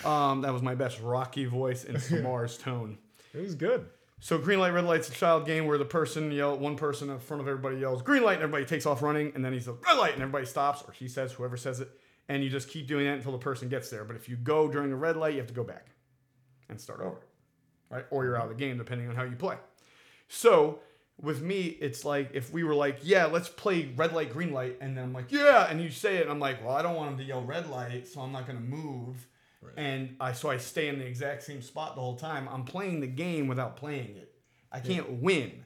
Um, 0.05 0.39
that 0.43 0.53
was 0.53 0.61
my 0.61 0.73
best 0.73 1.01
Rocky 1.01 1.43
voice 1.43 1.83
and 1.83 2.01
Samar's 2.01 2.57
tone. 2.57 2.97
it 3.33 3.41
was 3.41 3.55
good. 3.55 3.87
So 4.21 4.37
green 4.37 4.59
light 4.59 4.71
red 4.71 4.85
light's 4.85 5.09
a 5.09 5.11
child 5.11 5.45
game 5.45 5.65
where 5.65 5.77
the 5.77 5.85
person 5.85 6.31
yell 6.31 6.57
one 6.57 6.77
person 6.77 7.09
in 7.09 7.19
front 7.19 7.41
of 7.41 7.47
everybody 7.47 7.77
yells 7.77 8.01
green 8.01 8.23
light 8.23 8.35
and 8.35 8.43
everybody 8.43 8.65
takes 8.65 8.85
off 8.85 9.01
running 9.01 9.31
and 9.33 9.43
then 9.43 9.51
he's 9.51 9.65
says 9.65 9.75
red 9.85 9.97
light 9.97 10.13
and 10.13 10.21
everybody 10.21 10.45
stops 10.45 10.83
or 10.87 10.93
he 10.93 11.07
says 11.07 11.33
whoever 11.33 11.57
says 11.57 11.79
it 11.79 11.89
and 12.29 12.43
you 12.43 12.49
just 12.49 12.69
keep 12.69 12.87
doing 12.87 13.05
that 13.05 13.15
until 13.15 13.31
the 13.31 13.37
person 13.37 13.67
gets 13.67 13.89
there. 13.89 14.05
But 14.05 14.15
if 14.15 14.29
you 14.29 14.37
go 14.37 14.69
during 14.69 14.91
a 14.91 14.95
red 14.95 15.17
light, 15.17 15.33
you 15.33 15.39
have 15.39 15.47
to 15.47 15.53
go 15.53 15.63
back 15.63 15.87
and 16.69 16.79
start 16.79 17.01
over, 17.01 17.19
right? 17.89 18.05
Or 18.11 18.23
you're 18.23 18.37
out 18.37 18.43
of 18.43 18.49
the 18.49 18.55
game 18.55 18.77
depending 18.77 19.09
on 19.09 19.15
how 19.15 19.23
you 19.23 19.35
play. 19.35 19.57
So 20.27 20.79
with 21.21 21.41
me, 21.41 21.77
it's 21.79 22.03
like 22.03 22.31
if 22.33 22.51
we 22.51 22.63
were 22.63 22.73
like, 22.73 22.99
yeah, 23.03 23.25
let's 23.25 23.49
play 23.49 23.91
red 23.95 24.13
light, 24.13 24.33
green 24.33 24.51
light, 24.51 24.77
and 24.81 24.97
then 24.97 25.05
I'm 25.05 25.13
like, 25.13 25.31
yeah, 25.31 25.69
and 25.69 25.81
you 25.81 25.89
say 25.89 26.17
it, 26.17 26.23
and 26.23 26.31
I'm 26.31 26.39
like, 26.39 26.63
well, 26.63 26.75
I 26.75 26.81
don't 26.81 26.95
want 26.95 27.11
him 27.11 27.17
to 27.19 27.23
yell 27.23 27.43
red 27.43 27.69
light, 27.69 28.07
so 28.07 28.21
I'm 28.21 28.31
not 28.31 28.47
gonna 28.47 28.59
move. 28.59 29.27
And 29.77 30.15
I 30.19 30.33
so 30.33 30.49
I 30.49 30.57
stay 30.57 30.87
in 30.87 30.97
the 30.97 31.05
exact 31.05 31.43
same 31.43 31.61
spot 31.61 31.95
the 31.95 32.01
whole 32.01 32.15
time. 32.15 32.49
I'm 32.51 32.63
playing 32.63 32.99
the 32.99 33.07
game 33.07 33.47
without 33.47 33.77
playing 33.77 34.17
it. 34.17 34.33
I 34.71 34.79
can't 34.79 35.21
win. 35.21 35.65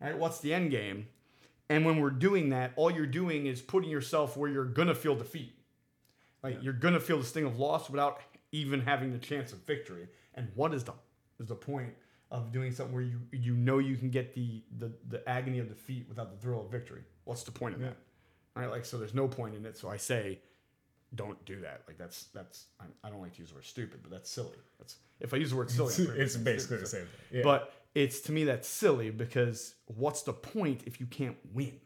Right? 0.00 0.16
What's 0.16 0.40
the 0.40 0.52
end 0.52 0.70
game? 0.70 1.08
And 1.70 1.86
when 1.86 2.00
we're 2.00 2.10
doing 2.10 2.50
that, 2.50 2.72
all 2.76 2.90
you're 2.90 3.06
doing 3.06 3.46
is 3.46 3.62
putting 3.62 3.88
yourself 3.88 4.36
where 4.36 4.50
you're 4.50 4.66
gonna 4.66 4.94
feel 4.94 5.14
defeat. 5.14 5.54
Like 6.42 6.62
you're 6.62 6.74
gonna 6.74 7.00
feel 7.00 7.18
the 7.18 7.24
sting 7.24 7.46
of 7.46 7.58
loss 7.58 7.88
without 7.88 8.20
even 8.50 8.82
having 8.82 9.12
the 9.12 9.18
chance 9.18 9.52
of 9.52 9.60
victory. 9.60 10.08
And 10.34 10.48
what 10.54 10.74
is 10.74 10.84
the 10.84 10.92
is 11.40 11.46
the 11.46 11.54
point 11.54 11.94
of 12.32 12.50
doing 12.50 12.72
something 12.72 12.94
where 12.94 13.04
you 13.04 13.20
you 13.30 13.54
know 13.54 13.78
you 13.78 13.96
can 13.96 14.10
get 14.10 14.34
the 14.34 14.62
the, 14.78 14.90
the 15.08 15.28
agony 15.28 15.60
of 15.60 15.68
defeat 15.68 16.06
without 16.08 16.32
the 16.32 16.36
thrill 16.38 16.62
of 16.62 16.70
victory? 16.70 17.02
What's 17.24 17.44
the 17.44 17.52
point 17.52 17.74
of 17.74 17.80
that? 17.82 17.96
Right? 18.56 18.70
Like 18.70 18.84
so, 18.84 18.98
there's 18.98 19.14
no 19.14 19.28
point 19.28 19.54
in 19.54 19.64
it. 19.64 19.76
So 19.76 19.88
I 19.88 19.98
say, 19.98 20.40
don't 21.14 21.42
do 21.44 21.60
that. 21.60 21.82
Like 21.86 21.98
that's 21.98 22.24
that's 22.34 22.66
I, 22.80 22.84
I 23.06 23.10
don't 23.10 23.20
like 23.20 23.34
to 23.34 23.40
use 23.40 23.50
the 23.50 23.56
word 23.56 23.66
stupid, 23.66 24.00
but 24.02 24.10
that's 24.10 24.30
silly. 24.30 24.56
That's 24.78 24.96
if 25.20 25.32
I 25.32 25.36
use 25.36 25.50
the 25.50 25.56
word 25.56 25.70
silly, 25.70 25.90
It's, 25.90 25.98
I'm 25.98 26.20
it's 26.20 26.34
much 26.36 26.44
basically 26.44 26.76
the 26.78 26.86
same 26.86 27.00
thing. 27.02 27.38
Yeah. 27.38 27.42
But 27.44 27.72
it's 27.94 28.20
to 28.22 28.32
me 28.32 28.44
that's 28.44 28.66
silly 28.66 29.10
because 29.10 29.74
what's 29.84 30.22
the 30.22 30.32
point 30.32 30.82
if 30.86 30.98
you 31.00 31.06
can't 31.06 31.36
win? 31.52 31.78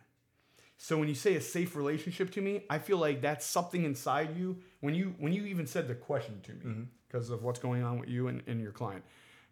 So 0.78 0.98
when 0.98 1.08
you 1.08 1.14
say 1.14 1.34
a 1.34 1.40
safe 1.40 1.74
relationship 1.74 2.30
to 2.32 2.40
me, 2.40 2.64
I 2.68 2.78
feel 2.78 2.98
like 2.98 3.22
that's 3.22 3.46
something 3.46 3.84
inside 3.84 4.36
you. 4.36 4.58
When 4.80 4.94
you 4.94 5.14
when 5.18 5.32
you 5.32 5.46
even 5.46 5.66
said 5.66 5.88
the 5.88 5.94
question 5.94 6.40
to 6.44 6.52
me 6.52 6.58
mm-hmm. 6.64 6.82
because 7.08 7.30
of 7.30 7.42
what's 7.42 7.58
going 7.58 7.82
on 7.82 7.98
with 7.98 8.08
you 8.08 8.28
and, 8.28 8.42
and 8.46 8.60
your 8.60 8.72
client, 8.72 9.02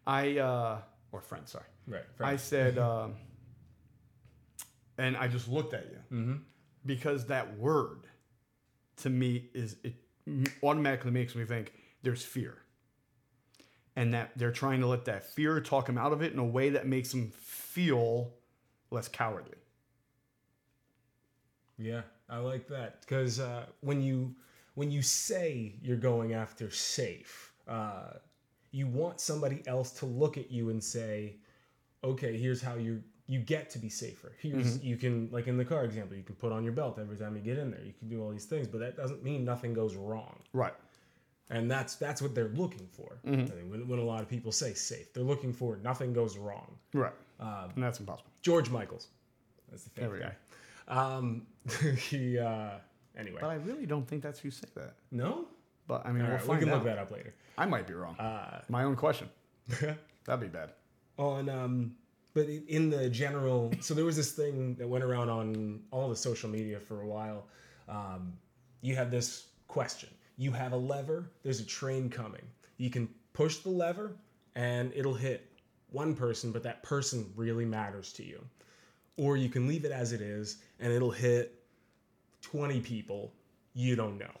I 0.07 0.37
uh, 0.37 0.77
or 1.11 1.21
friend, 1.21 1.47
sorry, 1.47 1.65
right. 1.87 2.03
I 2.19 2.35
said, 2.37 2.77
um, 2.77 3.15
and 4.97 5.17
I 5.17 5.27
just 5.27 5.47
looked 5.47 5.73
at 5.73 5.85
you. 5.85 6.17
Mm-hmm. 6.17 6.35
because 6.85 7.25
that 7.27 7.57
word 7.57 8.05
to 8.97 9.09
me 9.09 9.49
is 9.53 9.75
it 9.83 9.95
automatically 10.63 11.11
makes 11.11 11.35
me 11.35 11.45
think 11.45 11.73
there's 12.03 12.23
fear. 12.23 12.57
And 13.97 14.13
that 14.13 14.31
they're 14.35 14.51
trying 14.51 14.81
to 14.81 14.87
let 14.87 15.05
that 15.05 15.23
fear 15.23 15.61
talk 15.61 15.87
him 15.87 15.97
out 15.97 16.11
of 16.11 16.21
it 16.21 16.33
in 16.33 16.39
a 16.39 16.45
way 16.45 16.69
that 16.71 16.85
makes 16.85 17.13
him 17.13 17.31
feel 17.31 18.33
less 18.91 19.07
cowardly. 19.07 19.57
Yeah, 21.77 22.01
I 22.29 22.37
like 22.37 22.67
that. 22.67 23.01
Because 23.01 23.39
uh, 23.39 23.65
when 23.81 24.01
you 24.01 24.35
when 24.73 24.91
you 24.91 25.01
say 25.01 25.75
you're 25.81 25.95
going 25.97 26.33
after 26.33 26.69
safe, 26.69 27.53
uh, 27.67 28.13
you 28.75 28.87
want 28.87 29.19
somebody 29.19 29.63
else 29.67 29.89
to 29.99 30.05
look 30.05 30.37
at 30.37 30.51
you 30.51 30.69
and 30.69 30.83
say, 30.83 31.37
"Okay, 32.03 32.37
here's 32.37 32.61
how 32.61 32.75
you 32.75 33.01
you 33.27 33.39
get 33.39 33.69
to 33.71 33.79
be 33.79 33.89
safer. 33.89 34.31
Here's 34.39 34.83
you 34.83 34.97
can 34.97 35.29
like 35.31 35.47
in 35.47 35.57
the 35.57 35.65
car 35.65 35.83
example, 35.83 36.15
you 36.15 36.23
can 36.23 36.35
put 36.35 36.51
on 36.51 36.63
your 36.63 36.73
belt 36.73 36.99
every 36.99 37.17
time 37.17 37.35
you 37.35 37.41
get 37.41 37.57
in 37.57 37.71
there. 37.71 37.83
You 37.83 37.93
can 37.97 38.07
do 38.09 38.21
all 38.21 38.29
these 38.31 38.45
things, 38.45 38.67
but 38.67 38.79
that 38.81 38.95
doesn't 38.95 39.23
mean 39.23 39.43
nothing 39.43 39.73
goes 39.73 39.95
wrong. 39.95 40.35
right 40.53 40.73
And 41.49 41.71
that's 41.71 41.95
that's 41.95 42.21
what 42.21 42.35
they're 42.35 42.53
looking 42.63 42.87
for. 42.97 43.17
I 43.25 43.29
think 43.35 43.71
when, 43.71 43.87
when 43.87 43.99
a 43.99 44.03
lot 44.03 44.21
of 44.21 44.29
people 44.29 44.51
say 44.51 44.73
safe, 44.73 45.11
they're 45.13 45.23
looking 45.33 45.53
for 45.53 45.77
nothing 45.77 46.13
goes 46.13 46.37
wrong. 46.37 46.69
right 46.93 47.13
and 47.39 47.83
that's 47.83 47.99
impossible 47.99 48.29
George 48.41 48.69
Michaels, 48.69 49.07
that's 49.69 49.83
the 49.85 49.89
famous 49.89 50.21
guy. 50.27 50.35
Um, 50.87 51.47
he 52.09 52.37
uh, 52.37 52.71
anyway. 53.17 53.39
but 53.41 53.49
i 53.49 53.55
really 53.55 53.87
don't 53.87 54.07
think 54.07 54.21
that's 54.21 54.39
who 54.39 54.51
said 54.51 54.69
that 54.75 54.93
No, 55.11 55.47
but 55.87 56.05
i 56.05 56.11
mean 56.11 56.23
All 56.23 56.29
we'll 56.29 56.37
right, 56.37 56.47
we 56.47 56.57
can 56.57 56.69
out 56.69 56.75
look 56.75 56.83
that 56.85 56.97
up 56.97 57.11
later. 57.11 57.33
i 57.57 57.65
might 57.65 57.87
be 57.87 57.93
wrong 57.93 58.15
Uh, 58.17 58.61
my 58.69 58.83
own 58.83 58.95
question 58.95 59.29
that'd 60.25 60.39
be 60.41 60.47
bad 60.47 60.71
on 61.17 61.49
um, 61.49 61.95
but 62.33 62.47
in 62.49 62.89
the 62.89 63.09
general, 63.09 63.71
so 63.79 63.93
there 63.93 64.03
was 64.03 64.17
this 64.17 64.33
thing 64.33 64.75
that 64.75 64.85
went 64.89 65.05
around 65.05 65.29
on 65.29 65.79
all 65.89 66.09
the 66.09 66.15
social 66.17 66.49
media 66.49 66.77
for 66.81 67.01
a 67.01 67.07
while. 67.07 67.47
Um, 67.87 68.33
you 68.81 68.93
have 68.97 69.09
this 69.09 69.47
question. 69.69 70.09
You 70.37 70.51
have 70.51 70.73
a 70.73 70.77
lever. 70.77 71.31
There's 71.43 71.61
a 71.61 71.65
train 71.65 72.09
coming. 72.09 72.41
You 72.75 72.89
can 72.89 73.07
push 73.31 73.59
the 73.59 73.69
lever, 73.69 74.17
and 74.55 74.91
it'll 74.93 75.13
hit 75.13 75.49
one 75.91 76.13
person, 76.13 76.51
but 76.51 76.61
that 76.63 76.83
person 76.83 77.31
really 77.37 77.63
matters 77.63 78.11
to 78.13 78.25
you. 78.25 78.43
Or 79.15 79.37
you 79.37 79.47
can 79.47 79.65
leave 79.65 79.85
it 79.85 79.93
as 79.93 80.11
it 80.11 80.19
is, 80.19 80.57
and 80.81 80.91
it'll 80.91 81.11
hit 81.11 81.63
20 82.41 82.81
people 82.81 83.31
you 83.73 83.95
don't 83.95 84.17
know. 84.17 84.31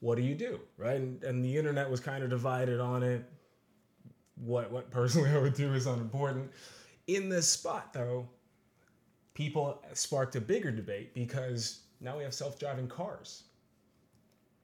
What 0.00 0.16
do 0.16 0.22
you 0.22 0.34
do, 0.34 0.60
right? 0.76 0.96
And, 0.96 1.22
and 1.22 1.44
the 1.44 1.56
internet 1.56 1.90
was 1.90 2.00
kind 2.00 2.24
of 2.24 2.30
divided 2.30 2.80
on 2.80 3.02
it. 3.02 3.24
What 4.36 4.72
what 4.72 4.90
personally 4.90 5.30
I 5.30 5.38
would 5.38 5.54
do 5.54 5.74
is 5.74 5.86
unimportant. 5.86 6.50
In 7.06 7.28
this 7.28 7.48
spot, 7.48 7.92
though, 7.92 8.28
people 9.34 9.82
sparked 9.92 10.36
a 10.36 10.40
bigger 10.40 10.70
debate 10.70 11.14
because 11.14 11.80
now 12.00 12.16
we 12.16 12.24
have 12.24 12.32
self-driving 12.32 12.88
cars, 12.88 13.42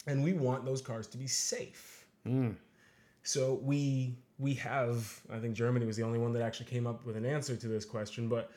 and 0.06 0.24
we 0.24 0.32
want 0.32 0.64
those 0.64 0.80
cars 0.80 1.06
to 1.08 1.18
be 1.18 1.26
safe. 1.26 2.06
Mm. 2.26 2.56
So 3.22 3.60
we 3.62 4.16
we 4.38 4.54
have 4.54 5.20
I 5.30 5.38
think 5.38 5.54
Germany 5.54 5.84
was 5.84 5.96
the 5.96 6.04
only 6.04 6.18
one 6.18 6.32
that 6.32 6.42
actually 6.42 6.66
came 6.66 6.86
up 6.86 7.04
with 7.04 7.16
an 7.16 7.26
answer 7.26 7.56
to 7.56 7.68
this 7.68 7.84
question, 7.84 8.28
but 8.28 8.50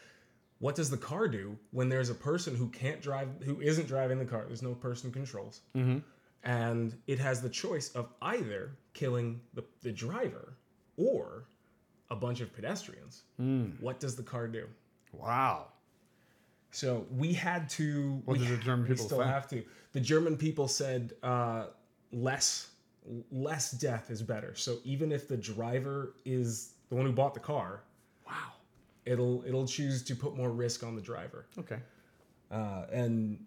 what 0.59 0.75
does 0.75 0.89
the 0.89 0.97
car 0.97 1.27
do 1.27 1.57
when 1.71 1.89
there's 1.89 2.09
a 2.09 2.15
person 2.15 2.55
who 2.55 2.69
can't 2.69 3.01
drive 3.01 3.29
who 3.43 3.59
isn't 3.59 3.87
driving 3.87 4.19
the 4.19 4.25
car? 4.25 4.45
There's 4.47 4.61
no 4.61 4.75
person 4.75 5.11
controls. 5.11 5.61
Mm-hmm. 5.75 5.99
And 6.43 6.95
it 7.07 7.19
has 7.19 7.41
the 7.41 7.49
choice 7.49 7.89
of 7.95 8.09
either 8.21 8.71
killing 8.93 9.41
the, 9.53 9.63
the 9.81 9.91
driver 9.91 10.53
or 10.97 11.45
a 12.09 12.15
bunch 12.15 12.41
of 12.41 12.53
pedestrians. 12.53 13.23
What 13.79 13.99
does 13.99 14.15
the 14.15 14.23
car 14.23 14.47
do? 14.47 14.65
wow 15.11 15.65
So 16.71 17.05
we 17.11 17.33
had 17.33 17.67
to. 17.71 18.21
What 18.25 18.37
we, 18.37 18.45
did 18.45 18.59
the 18.59 18.63
German 18.63 18.83
we 18.83 18.89
people 18.93 19.05
still 19.05 19.19
say? 19.21 19.27
have 19.27 19.47
to. 19.49 19.63
The 19.93 19.99
German 19.99 20.37
people 20.37 20.67
said 20.67 21.13
uh, 21.23 21.65
less 22.11 22.69
less 23.31 23.71
death 23.71 24.11
is 24.11 24.21
better. 24.21 24.53
So 24.55 24.77
even 24.83 25.11
if 25.11 25.27
the 25.27 25.37
driver 25.37 26.13
is 26.25 26.73
the 26.89 26.95
one 26.95 27.05
who 27.05 27.11
bought 27.11 27.33
the 27.33 27.39
car, 27.39 27.83
wow 28.27 28.33
it'll 29.05 29.43
it'll 29.47 29.65
choose 29.67 30.03
to 30.03 30.15
put 30.15 30.35
more 30.35 30.51
risk 30.51 30.83
on 30.83 30.95
the 30.95 31.01
driver. 31.01 31.47
okay 31.57 31.79
Uh, 32.51 32.85
and 32.91 33.39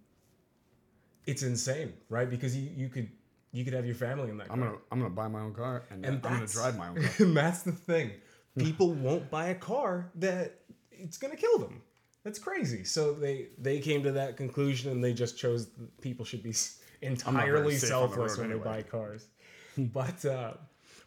it's 1.27 1.43
insane, 1.43 1.93
right? 2.09 2.29
Because 2.29 2.57
you, 2.57 2.71
you 2.75 2.89
could 2.89 3.09
you 3.53 3.65
could 3.65 3.75
have 3.75 3.85
your 3.85 3.95
family 3.95 4.31
in 4.31 4.39
that 4.39 4.47
i'm 4.51 4.59
gonna 4.61 4.77
i'm 4.91 4.99
gonna 4.99 5.11
buy 5.11 5.29
my 5.29 5.41
own 5.41 5.53
car 5.53 5.85
and, 5.91 6.07
and 6.07 6.27
i'm 6.27 6.33
gonna 6.35 6.47
drive 6.47 6.75
my 6.79 6.89
own 6.89 6.95
car 7.03 7.11
and 7.19 7.37
that's 7.37 7.63
the 7.63 7.73
thing. 7.73 8.11
People 8.59 8.93
won't 8.93 9.31
buy 9.31 9.49
a 9.49 9.55
car 9.55 10.11
that 10.17 10.61
it's 10.91 11.17
going 11.17 11.31
to 11.31 11.39
kill 11.39 11.59
them. 11.59 11.81
That's 12.23 12.39
crazy. 12.39 12.85
So 12.85 13.13
they 13.15 13.49
they 13.59 13.79
came 13.81 14.03
to 14.03 14.13
that 14.13 14.37
conclusion 14.37 14.93
and 14.93 15.03
they 15.03 15.13
just 15.13 15.39
chose 15.39 15.69
people 16.01 16.25
should 16.25 16.43
be 16.43 16.55
entirely 17.03 17.75
the 17.75 17.87
selfless 17.87 18.39
when 18.39 18.51
they 18.51 18.59
buy 18.59 18.83
cars. 18.83 19.27
but 19.79 20.25
uh, 20.25 20.55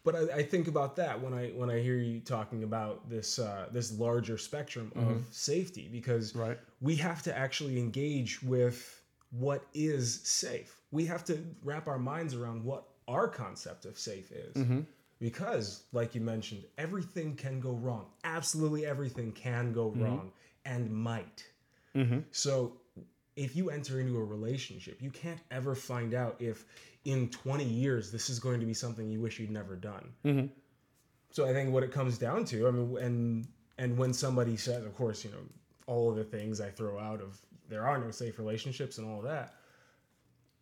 but 0.04 0.14
I, 0.16 0.38
I 0.38 0.42
think 0.42 0.68
about 0.68 0.96
that 0.96 1.20
when 1.20 1.32
I 1.34 1.48
when 1.50 1.70
I 1.70 1.80
hear 1.80 1.96
you 1.96 2.20
talking 2.20 2.64
about 2.64 3.08
this 3.08 3.38
uh, 3.38 3.66
this 3.72 3.92
larger 3.98 4.38
spectrum 4.38 4.92
of 4.96 5.24
safety 5.30 5.88
because 5.90 6.32
Mm-hmm. 6.32 6.40
Right. 6.40 6.58
we 6.80 6.96
have 6.96 7.22
to 7.22 7.36
actually 7.36 7.78
engage 7.78 8.42
with 8.42 8.95
what 9.38 9.64
is 9.74 10.20
safe. 10.24 10.80
We 10.90 11.06
have 11.06 11.24
to 11.24 11.38
wrap 11.62 11.88
our 11.88 11.98
minds 11.98 12.34
around 12.34 12.64
what 12.64 12.84
our 13.08 13.28
concept 13.28 13.84
of 13.84 13.98
safe 13.98 14.32
is. 14.32 14.54
Mm-hmm. 14.56 14.80
because 15.18 15.84
like 15.92 16.14
you 16.14 16.20
mentioned 16.20 16.64
everything 16.76 17.36
can 17.36 17.58
go 17.60 17.72
wrong 17.72 18.06
absolutely 18.24 18.84
everything 18.84 19.32
can 19.32 19.72
go 19.72 19.90
mm-hmm. 19.90 20.02
wrong 20.02 20.32
and 20.66 20.90
might 20.90 21.44
mm-hmm. 21.94 22.18
so 22.32 22.72
if 23.34 23.56
you 23.56 23.70
enter 23.70 24.00
into 24.00 24.18
a 24.18 24.24
relationship 24.24 25.00
you 25.00 25.10
can't 25.10 25.40
ever 25.50 25.74
find 25.74 26.12
out 26.12 26.36
if 26.38 26.66
in 27.06 27.30
20 27.30 27.64
years 27.64 28.12
this 28.12 28.28
is 28.28 28.38
going 28.38 28.60
to 28.60 28.66
be 28.66 28.74
something 28.74 29.08
you 29.08 29.20
wish 29.20 29.38
you'd 29.38 29.50
never 29.50 29.74
done 29.76 30.12
mm-hmm. 30.24 30.46
so 31.30 31.48
i 31.48 31.52
think 31.52 31.72
what 31.72 31.82
it 31.82 31.92
comes 31.92 32.18
down 32.18 32.44
to 32.44 32.68
i 32.68 32.70
mean 32.70 32.98
and 32.98 33.46
and 33.78 33.96
when 33.96 34.12
somebody 34.12 34.56
says 34.56 34.84
of 34.84 34.94
course 34.96 35.24
you 35.24 35.30
know 35.30 35.44
all 35.86 36.10
of 36.10 36.16
the 36.16 36.24
things 36.24 36.60
i 36.60 36.68
throw 36.68 36.98
out 36.98 37.22
of 37.22 37.40
there 37.68 37.86
are 37.86 37.98
no 37.98 38.10
safe 38.10 38.38
relationships 38.38 38.98
and 38.98 39.08
all 39.08 39.18
of 39.18 39.24
that 39.24 39.54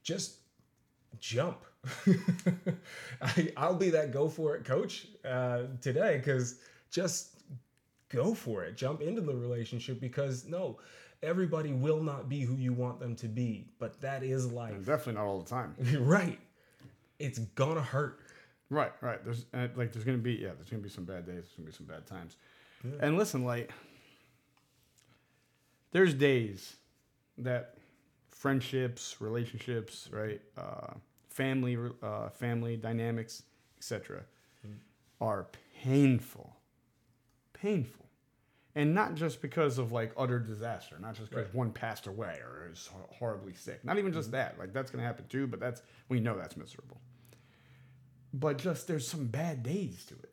just 0.04 0.36
jump. 1.18 1.64
I, 3.22 3.52
I'll 3.56 3.74
be 3.74 3.90
that 3.90 4.12
go 4.12 4.28
for 4.28 4.54
it 4.54 4.64
coach 4.64 5.08
uh, 5.24 5.62
today 5.80 6.18
because 6.18 6.60
just 6.90 7.40
go 8.10 8.34
for 8.34 8.62
it. 8.62 8.76
Jump 8.76 9.00
into 9.00 9.20
the 9.20 9.34
relationship 9.34 10.00
because 10.00 10.44
no, 10.46 10.78
everybody 11.22 11.72
will 11.72 12.02
not 12.02 12.28
be 12.28 12.42
who 12.42 12.54
you 12.54 12.72
want 12.72 13.00
them 13.00 13.16
to 13.16 13.26
be, 13.26 13.66
but 13.78 14.00
that 14.00 14.22
is 14.22 14.50
life. 14.52 14.86
Definitely 14.86 15.14
not 15.14 15.24
all 15.24 15.40
the 15.40 15.50
time. 15.50 15.74
right. 16.00 16.38
It's 17.18 17.38
gonna 17.38 17.82
hurt. 17.82 18.20
Right, 18.70 18.92
right. 19.00 19.22
There's 19.24 19.46
uh, 19.54 19.68
like 19.74 19.92
there's 19.92 20.04
gonna 20.04 20.18
be 20.18 20.34
yeah, 20.34 20.50
there's 20.56 20.70
gonna 20.70 20.82
be 20.82 20.88
some 20.88 21.04
bad 21.04 21.26
days. 21.26 21.34
There's 21.34 21.52
gonna 21.56 21.66
be 21.66 21.74
some 21.74 21.86
bad 21.86 22.06
times. 22.06 22.36
And 23.00 23.16
listen, 23.16 23.44
like 23.46 23.70
there's 25.92 26.12
days 26.12 26.76
that 27.38 27.76
friendships, 28.30 29.20
relationships, 29.20 30.08
right, 30.12 30.40
uh, 30.56 30.94
family, 31.28 31.76
uh, 32.02 32.28
family 32.30 32.76
dynamics, 32.76 33.42
etc., 33.78 34.22
are 35.20 35.46
painful, 35.82 36.56
painful, 37.52 38.06
and 38.74 38.94
not 38.94 39.14
just 39.14 39.40
because 39.40 39.78
of 39.78 39.92
like 39.92 40.12
utter 40.16 40.38
disaster, 40.38 40.96
not 41.00 41.14
just 41.14 41.30
because 41.30 41.46
Right. 41.46 41.54
one 41.54 41.72
passed 41.72 42.06
away 42.06 42.40
or 42.44 42.68
is 42.70 42.88
horribly 43.10 43.54
sick. 43.54 43.84
Not 43.84 43.98
even 43.98 44.12
just 44.12 44.32
that. 44.32 44.58
Like 44.58 44.72
that's 44.72 44.90
gonna 44.90 45.04
happen 45.04 45.26
too, 45.28 45.46
but 45.46 45.60
that's 45.60 45.82
we 46.08 46.20
know 46.20 46.36
that's 46.36 46.56
miserable 46.56 47.00
but 48.36 48.58
just 48.58 48.88
there's 48.88 49.06
some 49.06 49.26
bad 49.28 49.62
days 49.62 50.04
to 50.06 50.14
it. 50.14 50.32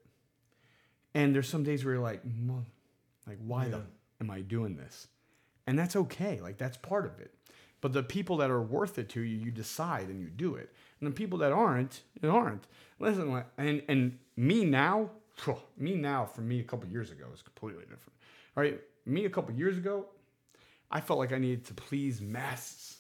And 1.14 1.36
there's 1.36 1.48
some 1.48 1.64
days 1.64 1.86
where 1.86 1.94
you're 1.94 2.04
like, 2.04 2.26
"Mo- 2.26 2.66
like 3.28 3.38
why 3.46 3.68
the 3.70 3.84
am 4.20 4.32
I 4.32 4.42
doing 4.42 4.76
this? 4.76 5.08
And 5.72 5.80
that's 5.80 5.96
okay. 5.96 6.38
Like 6.42 6.58
that's 6.58 6.76
part 6.76 7.06
of 7.06 7.18
it. 7.22 7.34
But 7.80 7.94
the 7.94 8.04
people 8.04 8.36
that 8.38 8.52
are 8.52 8.62
worth 8.62 9.00
it 9.00 9.08
to 9.12 9.22
you, 9.22 9.38
you 9.38 9.52
decide 9.52 10.10
and 10.10 10.20
you 10.20 10.28
do 10.28 10.56
it. 10.56 10.70
And 11.00 11.10
the 11.10 11.16
people 11.16 11.40
that 11.40 11.54
aren't, 11.54 12.02
it 12.22 12.28
aren't. 12.28 12.68
Listen, 13.00 13.42
and 13.58 13.82
and 13.88 14.20
me 14.36 14.66
now, 14.66 15.12
me 15.78 15.96
now 15.96 16.26
from 16.26 16.50
me 16.50 16.60
a 16.60 16.64
couple 16.66 16.90
years 16.90 17.10
ago 17.10 17.24
is 17.34 17.42
completely 17.42 17.84
different. 17.84 18.12
All 18.58 18.64
right, 18.64 18.82
me 19.06 19.24
a 19.24 19.30
couple 19.30 19.56
years 19.56 19.78
ago, 19.78 20.08
I 20.92 21.00
felt 21.00 21.20
like 21.20 21.32
I 21.32 21.38
needed 21.38 21.64
to 21.68 21.74
please 21.74 22.20
masses 22.20 22.98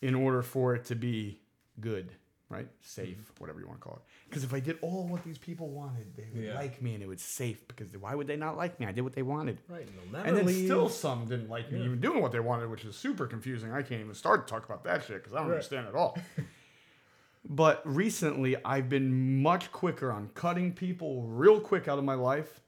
in 0.00 0.14
order 0.14 0.42
for 0.42 0.76
it 0.76 0.84
to 0.84 0.94
be 0.94 1.40
good, 1.80 2.12
right? 2.50 2.66
Safe, 2.80 3.08
mm-hmm. 3.16 3.22
whatever 3.38 3.60
you 3.60 3.66
want 3.66 3.80
to 3.80 3.84
call 3.84 3.96
it. 3.96 4.02
Because 4.28 4.42
if 4.42 4.54
I 4.54 4.60
did 4.60 4.78
all 4.80 5.06
what 5.06 5.22
these 5.22 5.36
people 5.38 5.68
wanted, 5.68 6.16
they 6.16 6.28
would 6.32 6.42
Yeah. 6.42 6.54
like 6.54 6.80
me 6.80 6.94
and 6.94 7.02
it 7.02 7.08
was 7.08 7.20
safe. 7.20 7.66
Because 7.68 7.94
why 7.96 8.14
would 8.14 8.26
they 8.26 8.36
not 8.36 8.56
like 8.56 8.80
me? 8.80 8.86
I 8.86 8.92
did 8.92 9.02
what 9.02 9.12
they 9.12 9.22
wanted. 9.22 9.60
Right. 9.68 9.86
And 9.86 10.26
And 10.26 10.36
then 10.36 10.46
leave. 10.46 10.64
still 10.64 10.88
some 10.88 11.26
didn't 11.26 11.50
like 11.50 11.70
me 11.70 11.84
even 11.84 12.00
doing 12.00 12.22
what 12.22 12.32
they 12.32 12.40
wanted, 12.40 12.70
which 12.70 12.84
is 12.84 12.96
super 12.96 13.26
confusing. 13.26 13.72
I 13.72 13.82
can't 13.82 14.00
even 14.00 14.14
start 14.14 14.46
to 14.46 14.50
talk 14.50 14.64
about 14.64 14.84
that 14.84 15.04
shit 15.04 15.22
because 15.22 15.34
I 15.34 15.38
don't 15.38 15.48
Right. 15.48 15.54
understand 15.54 15.88
at 15.88 15.94
all. 15.94 16.18
but 17.44 17.82
recently, 17.84 18.56
I've 18.64 18.88
been 18.88 19.42
much 19.42 19.70
quicker 19.70 20.10
on 20.10 20.30
cutting 20.34 20.72
people 20.72 21.24
real 21.24 21.60
quick 21.60 21.86
out 21.86 21.98
of 21.98 22.04
my 22.04 22.14
life 22.14 22.60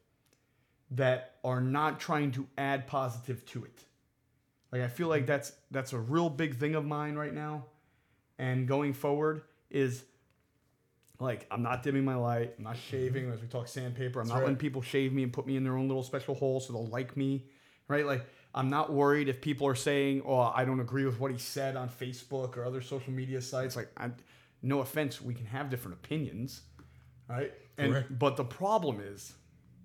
that 0.91 1.37
are 1.43 1.61
not 1.61 2.01
trying 2.01 2.33
to 2.33 2.47
add 2.59 2.87
positive 2.87 3.47
to 3.47 3.65
it. 3.65 3.85
Like 4.73 4.83
I 4.83 4.89
feel 4.89 5.09
like 5.09 5.23
mm-hmm. 5.23 5.29
that's 5.29 5.53
that's 5.71 5.93
a 5.93 5.99
real 5.99 6.29
big 6.29 6.57
thing 6.57 6.75
of 6.75 6.85
mine 6.85 7.17
right 7.17 7.33
now, 7.35 7.65
and 8.39 8.69
going 8.69 8.93
forward 8.93 9.43
is 9.71 10.05
like 11.19 11.47
I'm 11.51 11.63
not 11.63 11.83
dimming 11.83 12.05
my 12.05 12.17
light. 12.17 12.55
I'm 12.59 12.65
not 12.65 12.75
mm-hmm. 12.75 12.91
shaving 12.91 13.31
as 13.31 13.41
we 13.41 13.47
talk 13.47 13.69
sandpaper. 13.69 14.21
I'm 14.21 14.29
not 14.29 14.37
right. 14.37 14.43
letting 14.43 14.57
people 14.57 14.83
shave 14.83 15.13
me 15.13 15.23
and 15.23 15.33
put 15.33 15.47
me 15.47 15.57
in 15.57 15.65
their 15.65 15.77
own 15.77 15.89
little 15.89 16.03
special 16.03 16.35
hole 16.35 16.61
so 16.61 16.73
they'll 16.73 16.89
like 16.89 17.17
me, 17.17 17.45
right? 17.89 18.07
Like 18.07 18.27
I'm 18.55 18.71
not 18.71 18.93
worried 18.93 19.29
if 19.29 19.41
people 19.41 19.67
are 19.67 19.75
saying, 19.75 20.23
"Oh, 20.27 20.39
I 20.41 20.65
don't 20.65 20.81
agree 20.81 21.05
with 21.05 21.21
what 21.21 21.31
he 21.31 21.39
said 21.39 21.77
on 21.77 21.89
Facebook 21.89 22.57
or 22.57 22.65
other 22.65 22.81
social 22.81 23.13
media 23.13 23.41
sites." 23.41 23.77
Like, 23.77 23.91
I, 23.97 24.11
no 24.63 24.81
offense, 24.81 25.21
we 25.21 25.35
can 25.35 25.47
have 25.47 25.71
different 25.71 25.99
opinions, 25.99 26.63
right? 27.29 27.53
And 27.79 27.93
Correct. 27.93 28.19
but 28.19 28.37
the 28.37 28.45
problem 28.45 29.01
is, 29.01 29.35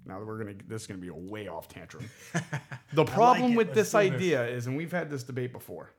now 0.06 0.20
that 0.20 0.26
we're 0.26 0.38
gonna 0.38 0.56
this 0.68 0.82
is 0.82 0.88
gonna 0.88 1.00
be 1.00 1.10
a 1.10 1.14
way 1.14 1.48
off 1.48 1.68
tantrum. 1.68 2.10
the 2.94 3.06
problem 3.06 3.54
it. 3.54 3.58
with 3.58 3.68
Let's 3.68 3.92
this 3.92 3.92
do 3.92 4.10
this. 4.10 4.16
idea 4.16 4.48
is, 4.48 4.68
and 4.68 4.76
we've 4.76 4.92
had 4.92 5.12
this 5.12 5.24
debate 5.24 5.52
before. 5.52 5.92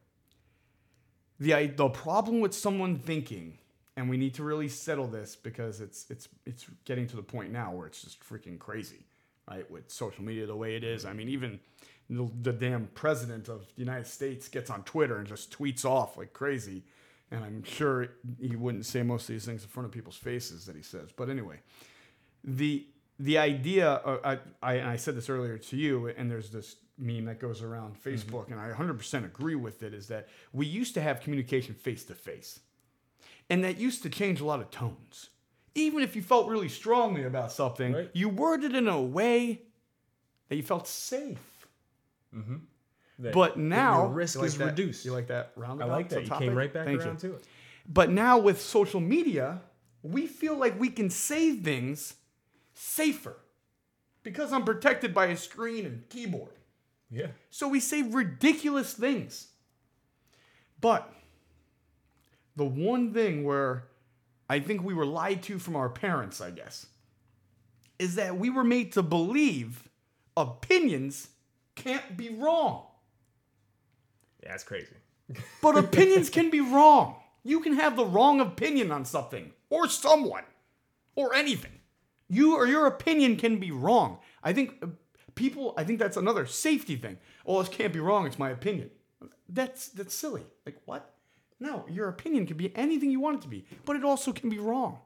The 1.38 1.66
the 1.66 1.88
problem 1.88 2.40
with 2.40 2.54
someone 2.54 2.98
thinking, 2.98 3.58
and 3.96 4.10
we 4.10 4.16
need 4.16 4.34
to 4.34 4.42
really 4.42 4.68
settle 4.68 5.06
this 5.06 5.36
because 5.36 5.80
it's 5.80 6.06
it's 6.10 6.28
it's 6.44 6.66
getting 6.84 7.06
to 7.08 7.16
the 7.16 7.22
point 7.22 7.50
now 7.50 7.72
where 7.72 7.86
it's 7.86 8.02
just 8.02 8.20
freaking 8.20 8.58
crazy, 8.58 9.06
right? 9.50 9.68
With 9.70 9.90
social 9.90 10.22
media 10.22 10.46
the 10.46 10.56
way 10.56 10.76
it 10.76 10.84
is, 10.84 11.04
I 11.04 11.12
mean, 11.12 11.28
even 11.28 11.58
the, 12.10 12.28
the 12.42 12.52
damn 12.52 12.88
president 12.88 13.48
of 13.48 13.66
the 13.74 13.80
United 13.80 14.06
States 14.06 14.48
gets 14.48 14.70
on 14.70 14.82
Twitter 14.84 15.16
and 15.16 15.26
just 15.26 15.56
tweets 15.56 15.84
off 15.84 16.16
like 16.16 16.32
crazy, 16.32 16.84
and 17.30 17.42
I'm 17.42 17.64
sure 17.64 18.08
he 18.40 18.54
wouldn't 18.54 18.86
say 18.86 19.02
most 19.02 19.22
of 19.22 19.34
these 19.34 19.46
things 19.46 19.62
in 19.62 19.68
front 19.68 19.86
of 19.86 19.92
people's 19.92 20.16
faces 20.16 20.66
that 20.66 20.76
he 20.76 20.82
says. 20.82 21.10
But 21.16 21.30
anyway, 21.30 21.60
the 22.44 22.86
the 23.18 23.38
idea 23.38 23.90
uh, 23.92 24.36
I, 24.62 24.74
I 24.78 24.92
I 24.92 24.96
said 24.96 25.16
this 25.16 25.30
earlier 25.30 25.56
to 25.56 25.76
you 25.76 26.08
and 26.08 26.30
there's 26.30 26.50
this 26.50 26.76
meme 26.98 27.26
that 27.26 27.40
goes 27.40 27.62
around 27.62 28.02
Facebook 28.02 28.50
and 28.50 28.58
I 28.58 28.70
100% 28.70 29.24
agree 29.24 29.54
with 29.54 29.82
it 29.82 29.92
is 29.92 30.08
that 30.08 30.28
we 30.52 30.64
used 30.64 30.94
to 30.94 31.02
have 31.02 31.20
communication 31.20 31.74
face 31.74 32.04
to 32.04 32.14
face 32.14 32.60
and 33.50 33.62
that 33.64 33.78
used 33.78 34.02
to 34.02 34.08
change 34.10 34.40
a 34.40 34.44
lot 34.44 34.60
of 34.60 34.70
tones 34.70 35.30
even 35.74 36.02
if 36.02 36.16
you 36.16 36.22
felt 36.22 36.48
really 36.48 36.68
strongly 36.68 37.24
about 37.24 37.52
something 37.52 37.92
Right. 37.92 38.10
you 38.14 38.28
worded 38.28 38.72
it 38.74 38.78
in 38.78 38.88
a 38.88 39.00
way 39.00 39.62
that 40.48 40.56
you 40.56 40.62
felt 40.62 40.86
safe 40.88 41.66
mm-hmm. 42.34 42.56
That- 43.18 43.32
but 43.32 43.56
now 43.58 44.06
risk 44.08 44.36
like 44.38 44.46
is 44.46 44.58
that- 44.58 44.66
reduced. 44.66 45.04
you 45.04 45.12
like 45.12 45.28
that 45.28 45.52
roundabout? 45.56 45.90
I 45.90 45.96
like 45.96 46.08
that. 46.10 46.22
You 46.22 46.28
topic? 46.28 46.48
came 46.48 46.56
right 46.56 46.72
back 46.72 46.84
Thank 46.86 47.00
around 47.00 47.22
you. 47.22 47.30
to 47.30 47.36
it. 47.36 47.44
But 47.88 48.10
now 48.10 48.36
with 48.38 48.60
social 48.60 49.00
media, 49.00 49.62
we 50.02 50.26
feel 50.26 50.54
like 50.56 50.78
we 50.78 50.90
can 50.90 51.08
say 51.08 51.56
things 51.56 52.14
safer 52.74 53.36
because 54.22 54.52
I'm 54.52 54.64
protected 54.64 55.14
by 55.14 55.26
a 55.26 55.36
screen 55.36 55.86
and 55.86 56.06
keyboard. 56.10 56.52
Yeah. 57.10 57.28
So 57.48 57.68
we 57.68 57.80
say 57.80 58.02
ridiculous 58.02 58.92
things. 58.92 59.48
But 60.80 61.10
the 62.56 62.64
one 62.64 63.12
thing 63.12 63.44
where 63.44 63.84
I 64.48 64.60
think 64.60 64.82
we 64.82 64.94
were 64.94 65.06
lied 65.06 65.42
to 65.44 65.58
from 65.58 65.76
our 65.76 65.88
parents, 65.88 66.40
I 66.40 66.50
guess, 66.50 66.86
is 67.98 68.14
that 68.16 68.36
we 68.36 68.50
were 68.50 68.64
made 68.64 68.92
to 68.92 69.02
believe 69.02 69.88
opinions 70.36 71.28
can't 71.74 72.16
be 72.16 72.30
wrong. 72.30 72.86
Yeah, 74.42 74.50
that's 74.50 74.64
crazy. 74.64 74.94
But 75.62 75.76
opinions 75.76 76.30
can 76.30 76.50
be 76.50 76.60
wrong. 76.60 77.16
You 77.42 77.60
can 77.60 77.74
have 77.74 77.96
the 77.96 78.04
wrong 78.04 78.40
opinion 78.40 78.92
on 78.92 79.04
something 79.04 79.52
or 79.70 79.88
someone 79.88 80.44
or 81.16 81.34
anything. 81.34 81.72
You 82.28 82.56
or 82.56 82.66
your 82.66 82.86
opinion 82.86 83.36
can 83.36 83.58
be 83.58 83.70
wrong. 83.70 84.18
I 84.42 84.52
think 84.52 84.76
uh, 84.82 84.88
people, 85.34 85.74
I 85.76 85.84
think 85.84 85.98
that's 85.98 86.16
another 86.16 86.46
safety 86.46 86.96
thing. 86.96 87.18
Oh, 87.44 87.60
this 87.60 87.68
can't 87.68 87.92
be 87.92 88.00
wrong. 88.00 88.26
It's 88.26 88.38
my 88.38 88.50
opinion. 88.50 88.90
That's 89.48 89.88
that's 89.88 90.14
silly. 90.14 90.42
Like 90.64 90.76
what? 90.84 91.15
No, 91.58 91.84
your 91.88 92.08
opinion 92.08 92.46
can 92.46 92.56
be 92.56 92.76
anything 92.76 93.10
you 93.10 93.20
want 93.20 93.38
it 93.38 93.42
to 93.42 93.48
be, 93.48 93.64
but 93.84 93.96
it 93.96 94.04
also 94.04 94.32
can 94.32 94.50
be 94.50 94.58
wrong. 94.58 94.98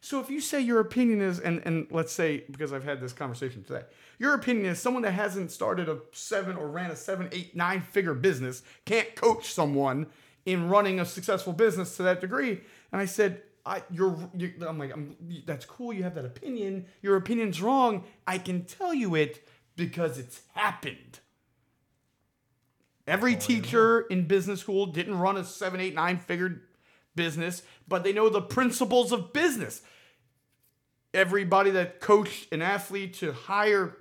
So 0.00 0.20
if 0.20 0.30
you 0.30 0.40
say 0.40 0.60
your 0.60 0.80
opinion 0.80 1.20
is, 1.20 1.40
and, 1.40 1.60
and 1.64 1.86
let's 1.90 2.12
say, 2.12 2.44
because 2.50 2.72
I've 2.72 2.84
had 2.84 3.00
this 3.00 3.12
conversation 3.12 3.64
today, 3.64 3.82
your 4.18 4.34
opinion 4.34 4.66
is 4.66 4.78
someone 4.78 5.02
that 5.02 5.12
hasn't 5.12 5.50
started 5.50 5.88
a 5.88 5.98
seven 6.12 6.56
or 6.56 6.68
ran 6.68 6.90
a 6.90 6.96
seven, 6.96 7.28
eight, 7.32 7.56
nine 7.56 7.80
figure 7.80 8.14
business 8.14 8.62
can't 8.84 9.14
coach 9.16 9.52
someone 9.52 10.06
in 10.46 10.68
running 10.68 11.00
a 11.00 11.04
successful 11.04 11.52
business 11.52 11.96
to 11.96 12.04
that 12.04 12.20
degree. 12.20 12.60
And 12.92 13.00
I 13.00 13.06
said, 13.06 13.42
I, 13.66 13.82
you're, 13.90 14.16
you 14.36 14.52
I'm 14.66 14.78
like, 14.78 14.92
I'm, 14.92 15.16
that's 15.44 15.64
cool. 15.64 15.92
You 15.92 16.04
have 16.04 16.14
that 16.14 16.24
opinion. 16.24 16.86
Your 17.02 17.16
opinion's 17.16 17.60
wrong. 17.60 18.04
I 18.26 18.38
can 18.38 18.64
tell 18.64 18.94
you 18.94 19.14
it 19.14 19.46
because 19.76 20.18
it's 20.18 20.42
happened. 20.54 21.20
Every 23.08 23.34
teacher 23.36 24.00
in 24.02 24.26
business 24.26 24.60
school 24.60 24.86
didn't 24.86 25.18
run 25.18 25.36
a 25.36 25.44
seven, 25.44 25.80
eight, 25.80 25.94
nine 25.94 26.18
figure 26.18 26.62
business, 27.16 27.62
but 27.88 28.04
they 28.04 28.12
know 28.12 28.28
the 28.28 28.42
principles 28.42 29.10
of 29.12 29.32
business. 29.32 29.82
Everybody 31.14 31.70
that 31.70 32.00
coached 32.00 32.52
an 32.52 32.60
athlete 32.62 33.14
to 33.14 33.32
higher, 33.32 33.96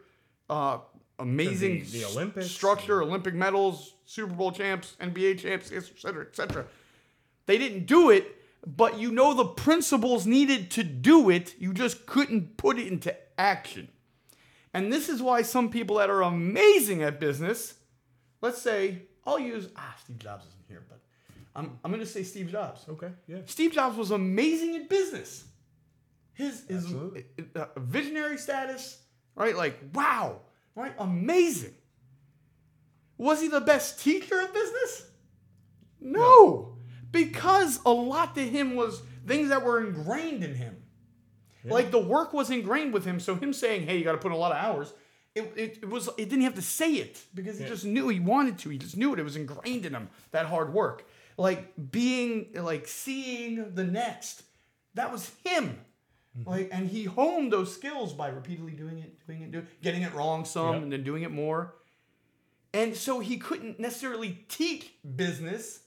uh, 0.49 0.79
amazing 1.17 1.85
the 1.89 2.03
s- 2.03 2.15
Olympics. 2.15 2.51
structure, 2.51 3.01
Olympic 3.01 3.33
medals, 3.33 3.93
Super 4.05 4.33
Bowl 4.33 4.51
champs, 4.51 4.95
NBA 4.99 5.39
champs, 5.39 5.71
et 5.71 5.83
cetera, 5.97 6.25
et 6.25 6.35
cetera. 6.35 6.65
They 7.45 7.57
didn't 7.57 7.85
do 7.85 8.09
it 8.09 8.33
but 8.65 8.99
you 8.99 9.11
know 9.11 9.33
the 9.33 9.45
principles 9.45 10.25
needed 10.25 10.69
to 10.71 10.83
do 10.83 11.29
it, 11.29 11.55
you 11.57 11.73
just 11.73 12.05
couldn't 12.05 12.57
put 12.57 12.77
it 12.77 12.87
into 12.87 13.15
action. 13.39 13.87
And 14.73 14.91
this 14.91 15.07
is 15.07 15.21
why 15.21 15.41
some 15.43 15.69
people 15.69 15.97
that 15.97 16.09
are 16.09 16.21
amazing 16.21 17.01
at 17.01 17.17
business, 17.17 17.75
let's 18.41 18.62
say, 18.62 19.04
I'll 19.26 19.39
use, 19.39 19.69
ah, 19.76 19.95
Steve 20.04 20.19
Jobs 20.19 20.45
isn't 20.45 20.65
here, 20.67 20.84
but 20.88 21.00
I'm, 21.56 21.80
I'm 21.84 21.91
going 21.91 22.04
to 22.04 22.10
say 22.10 22.23
Steve 22.23 22.52
Jobs. 22.52 22.86
Okay. 22.88 23.10
Yeah. 23.28 23.39
Steve 23.45 23.71
Jobs 23.73 23.97
was 23.97 24.12
amazing 24.12 24.76
at 24.76 24.89
business. 24.89 25.45
His, 26.34 26.65
his 26.67 26.93
uh, 27.56 27.65
visionary 27.78 28.38
status, 28.38 29.02
right? 29.36 29.56
Like, 29.56 29.80
wow, 29.93 30.41
right? 30.76 30.93
Amazing. 31.00 31.73
Was 33.17 33.41
he 33.41 33.47
the 33.47 33.62
best 33.62 34.00
teacher 34.04 34.39
of 34.39 34.54
business? 34.54 35.10
No, 36.00 36.78
because 37.12 37.80
a 37.86 37.91
lot 37.91 38.36
to 38.36 38.47
him 38.47 38.76
was 38.76 39.02
things 39.26 39.50
that 39.50 39.63
were 39.63 39.84
ingrained 39.84 40.43
in 40.43 40.54
him. 40.54 40.76
Like 41.63 41.91
the 41.91 42.00
work 42.00 42.34
was 42.34 42.50
ingrained 42.50 42.93
with 42.93 43.04
him, 43.04 43.19
so 43.19 43.36
him 43.36 43.52
saying, 43.52 43.86
"Hey, 43.88 43.97
you 43.97 44.06
got 44.06 44.13
to 44.13 44.19
put 44.19 44.28
in 44.28 44.34
a 44.34 44.38
lot 44.38 44.54
of 44.54 44.58
hours," 44.58 44.93
it, 45.38 45.54
it, 45.56 45.78
it 45.84 45.89
was 45.89 46.08
it 46.17 46.30
didn't 46.30 46.41
have 46.43 46.56
to 46.56 46.62
say 46.62 46.93
it 46.93 47.21
because 47.34 47.58
he 47.58 47.63
Yeah. 47.63 47.69
just 47.69 47.86
knew 47.86 48.08
he 48.10 48.19
wanted 48.19 48.58
to. 48.60 48.69
He 48.69 48.78
just 48.78 48.97
knew 48.97 49.13
it. 49.13 49.19
It 49.19 49.23
was 49.23 49.36
ingrained 49.36 49.86
in 49.86 49.93
him 49.93 50.10
that 50.32 50.45
hard 50.47 50.73
work. 50.73 51.08
Like 51.38 51.73
being 51.91 52.47
like 52.56 52.88
seeing 52.88 53.73
the 53.76 53.84
next, 53.84 54.43
that 54.95 55.12
was 55.12 55.32
him. 55.45 55.80
Like, 56.45 56.69
and 56.71 56.88
he 56.88 57.06
honed 57.06 57.52
those 57.52 57.73
skills 57.73 58.13
by 58.13 58.28
repeatedly 58.30 58.73
doing 58.73 59.00
it, 59.00 59.26
doing 59.26 59.41
it, 59.41 59.52
doing, 59.52 59.67
getting 59.82 60.04
it 60.04 60.13
wrong 60.13 60.45
some, 60.45 60.73
Yep. 60.73 60.84
and 60.84 60.91
then 60.93 61.04
doing 61.04 61.23
it 61.23 61.32
more. 61.32 61.73
And 62.73 62.95
so 62.95 63.19
he 63.19 63.38
couldn't 63.38 63.80
necessarily 63.80 64.45
teach 64.47 64.91
business. 65.15 65.80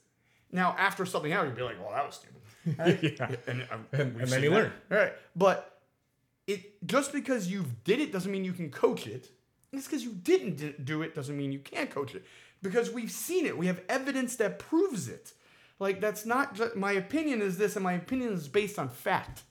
Now, 0.51 0.75
after 0.77 1.07
something 1.07 1.33
out, 1.33 1.47
he'd 1.47 1.55
be 1.55 1.63
like, 1.63 1.79
"Well, 1.81 1.93
that 1.93 2.05
was 2.07 2.17
stupid." 2.17 2.37
Right? 2.79 3.03
Yeah. 3.03 3.37
And, 3.47 3.63
uh, 3.63 3.77
And- 3.93 4.01
and 4.01 4.21
then 4.21 4.27
seen 4.27 4.43
you 4.43 4.51
that. 4.51 4.57
learn. 4.57 4.73
Right. 4.89 5.13
But 5.37 5.81
it 6.47 6.85
just 6.87 7.13
because 7.13 7.47
you 7.49 7.65
did 7.85 8.01
it 8.01 8.13
doesn't 8.13 8.31
mean 8.33 8.45
you 8.45 8.53
can 8.53 8.71
coach 8.71 9.07
it. 9.07 9.31
Just 9.75 9.89
because 9.89 10.05
you 10.05 10.13
didn't 10.13 10.85
do 10.85 11.03
it 11.03 11.15
doesn't 11.15 11.37
mean 11.37 11.53
you 11.53 11.61
can't 11.61 11.91
coach 11.91 12.15
it. 12.15 12.25
Because 12.63 12.91
we've 12.91 13.11
seen 13.11 13.47
it. 13.47 13.57
We 13.57 13.67
have 13.69 13.81
evidence 13.89 14.37
that 14.37 14.59
proves 14.59 15.09
it. 15.09 15.33
Like 15.79 16.01
that's 16.01 16.27
not 16.27 16.55
just 16.55 16.77
my 16.77 16.93
opinion 16.93 17.41
is 17.41 17.57
this, 17.57 17.77
and 17.77 17.83
my 17.85 17.95
opinion 17.95 18.33
is 18.33 18.49
based 18.49 18.79
on 18.79 18.89
fact. 18.89 19.43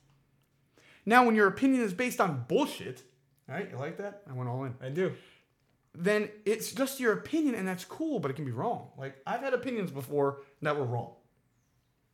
Now, 1.06 1.26
when 1.26 1.36
your 1.36 1.48
opinion 1.48 1.82
is 1.82 1.94
based 1.94 2.22
on 2.22 2.46
bullshit, 2.48 3.02
right? 3.48 3.68
You 3.72 3.78
like 3.78 3.98
that? 3.98 4.22
I 4.30 4.34
went 4.34 4.50
all 4.50 4.64
in 4.66 4.76
I 4.82 4.90
do. 4.90 5.14
then 5.96 6.30
it's 6.46 6.72
just 6.72 7.00
your 7.00 7.14
opinion 7.14 7.56
and 7.56 7.68
that's 7.68 7.84
cool 7.84 8.20
but 8.20 8.30
it 8.30 8.36
can 8.36 8.46
be 8.46 8.52
wrong 8.52 8.90
like 8.96 9.16
i've 9.26 9.42
had 9.42 9.54
opinions 9.56 9.90
before 9.90 10.38
that 10.62 10.78
were 10.78 10.86
wrong 10.86 11.14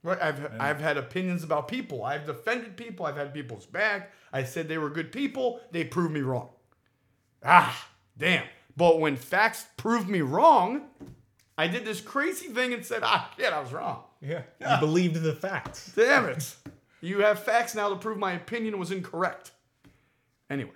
right 0.02 0.18
i've 0.22 0.50
i've 0.62 0.80
had 0.80 0.96
opinions 0.98 1.44
about 1.44 1.68
people 1.68 2.02
i've 2.04 2.26
defended 2.26 2.78
people 2.78 3.06
i've 3.06 3.18
had 3.18 3.34
people's 3.34 3.66
back 3.66 4.14
i 4.32 4.44
said 4.46 4.70
they 4.70 4.78
were 4.78 4.90
good 4.90 5.12
people 5.12 5.60
they 5.72 5.84
proved 5.84 6.14
me 6.14 6.22
wrong 6.22 6.50
ah 7.44 7.88
damn 8.18 8.46
but 8.78 9.00
when 9.00 9.16
facts 9.16 9.66
proved 9.78 10.08
me 10.10 10.22
wrong 10.22 10.82
i 11.58 11.68
did 11.68 11.86
this 11.86 12.02
crazy 12.02 12.48
thing 12.48 12.74
and 12.74 12.86
said 12.86 13.02
ah 13.04 13.32
shit 13.38 13.52
i 13.54 13.60
was 13.60 13.72
wrong 13.74 14.04
Yeah. 14.22 14.44
You 14.60 14.80
believed 14.80 15.22
the 15.22 15.34
facts. 15.34 15.92
damn 15.96 16.26
it 16.26 16.56
you 17.02 17.20
have 17.22 17.40
facts 17.40 17.76
now 17.76 17.90
to 17.90 17.96
prove 17.96 18.18
my 18.18 18.34
opinion 18.34 18.78
was 18.80 18.92
incorrect 18.92 19.52
anyway 20.50 20.72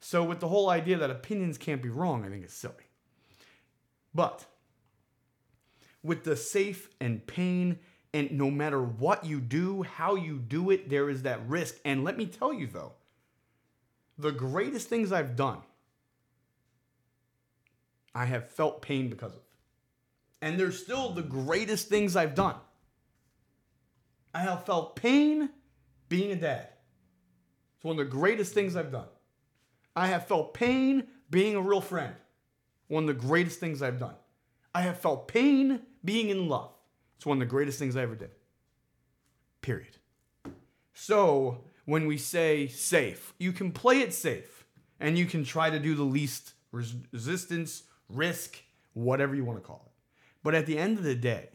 so 0.00 0.22
with 0.22 0.40
the 0.40 0.48
whole 0.48 0.68
idea 0.68 0.98
that 0.98 1.10
opinions 1.10 1.56
can't 1.56 1.80
be 1.80 1.88
wrong, 1.88 2.26
I 2.26 2.28
think 2.28 2.44
it's 2.44 2.52
silly. 2.52 2.74
But 4.14 4.44
with 6.02 6.24
the 6.24 6.36
safe 6.36 6.90
and 7.00 7.26
pain, 7.26 7.78
and 8.12 8.30
no 8.32 8.50
matter 8.50 8.82
what 8.82 9.24
you 9.24 9.40
do, 9.40 9.82
how 9.82 10.14
you 10.14 10.36
do 10.38 10.68
it, 10.68 10.90
there 10.90 11.08
is 11.08 11.22
that 11.22 11.40
risk. 11.48 11.76
And 11.86 12.04
let 12.04 12.18
me 12.18 12.26
tell 12.26 12.52
you 12.52 12.66
though, 12.66 12.92
the 14.18 14.30
greatest 14.30 14.90
things 14.90 15.10
I've 15.10 15.36
done, 15.36 15.60
I 18.14 18.26
have 18.26 18.50
felt 18.50 18.82
pain 18.82 19.08
because 19.08 19.34
of. 19.34 19.40
And 20.40 20.58
they're 20.58 20.72
still 20.72 21.10
the 21.10 21.22
greatest 21.22 21.88
things 21.88 22.16
I've 22.16 22.34
done. 22.34 22.56
I 24.34 24.40
have 24.40 24.66
felt 24.66 24.96
pain 24.96 25.50
being 26.08 26.32
a 26.32 26.36
dad. 26.36 26.68
It's 27.76 27.84
one 27.84 27.98
of 27.98 28.04
the 28.04 28.10
greatest 28.10 28.52
things 28.52 28.76
I've 28.76 28.92
done. 28.92 29.08
I 29.96 30.08
have 30.08 30.26
felt 30.26 30.54
pain 30.54 31.06
being 31.30 31.54
a 31.54 31.60
real 31.60 31.80
friend. 31.80 32.14
One 32.88 33.04
of 33.04 33.08
the 33.08 33.26
greatest 33.26 33.60
things 33.60 33.80
I've 33.80 33.98
done. 33.98 34.14
I 34.74 34.82
have 34.82 34.98
felt 34.98 35.28
pain 35.28 35.80
being 36.04 36.28
in 36.28 36.48
love. 36.48 36.72
It's 37.16 37.24
one 37.24 37.38
of 37.38 37.40
the 37.40 37.50
greatest 37.50 37.78
things 37.78 37.96
I 37.96 38.02
ever 38.02 38.16
did. 38.16 38.30
Period. 39.62 39.96
So 40.92 41.64
when 41.84 42.06
we 42.06 42.18
say 42.18 42.66
safe, 42.66 43.34
you 43.38 43.52
can 43.52 43.72
play 43.72 44.00
it 44.00 44.12
safe 44.12 44.66
and 45.00 45.16
you 45.16 45.26
can 45.26 45.44
try 45.44 45.70
to 45.70 45.78
do 45.78 45.94
the 45.94 46.02
least 46.02 46.54
res- 46.72 46.94
resistance, 47.12 47.84
risk, 48.14 48.62
whatever 48.94 49.34
you 49.34 49.44
want 49.44 49.58
to 49.60 49.66
call 49.66 49.82
it. 49.86 49.92
But 50.42 50.54
at 50.54 50.66
the 50.66 50.78
end 50.78 50.98
of 50.98 51.04
the 51.04 51.14
day, 51.14 51.48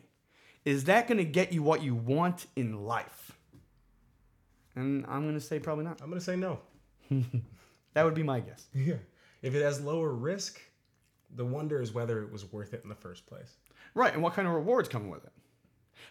is 0.66 0.86
that 0.86 1.08
going 1.08 1.18
to 1.18 1.26
get 1.26 1.54
you 1.54 1.64
what 1.64 1.84
you 1.84 1.96
want 1.96 2.48
in 2.56 2.86
life? 2.86 3.38
And 4.76 5.06
I'm 5.08 5.24
going 5.24 5.36
to 5.36 5.42
say 5.42 5.60
probably 5.60 5.86
not. 5.86 6.02
I'm 6.02 6.10
gonna 6.10 6.22
say 6.22 6.36
no. 6.36 6.60
That 7.94 8.06
would 8.06 8.14
be 8.14 8.24
my 8.24 8.40
guess. 8.40 8.68
Yeah. 8.74 8.96
If 9.42 9.56
it 9.56 9.62
has 9.62 9.82
lower 9.82 10.12
risk, 10.14 10.60
the 11.36 11.46
wonder 11.46 11.82
is 11.82 11.94
whether 11.94 12.22
it 12.22 12.32
was 12.32 12.52
worth 12.52 12.74
it 12.74 12.82
in 12.84 12.90
the 12.90 12.96
first 12.96 13.26
place. 13.26 13.56
Right, 13.94 14.14
and 14.14 14.22
what 14.22 14.34
kind 14.34 14.48
of 14.48 14.54
rewards 14.54 14.90
come 14.90 15.10
with 15.10 15.24
it? 15.24 15.32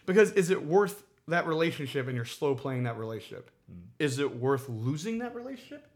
Because 0.05 0.31
is 0.31 0.49
it 0.49 0.65
worth 0.65 1.03
that 1.27 1.45
relationship 1.45 2.07
and 2.07 2.15
you're 2.15 2.25
slow 2.25 2.55
playing 2.55 2.83
that 2.83 2.97
relationship? 2.97 3.51
Mm. 3.71 3.81
Is 3.99 4.17
it 4.17 4.35
worth 4.37 4.67
losing 4.67 5.19
that 5.19 5.35
relationship? 5.35 5.87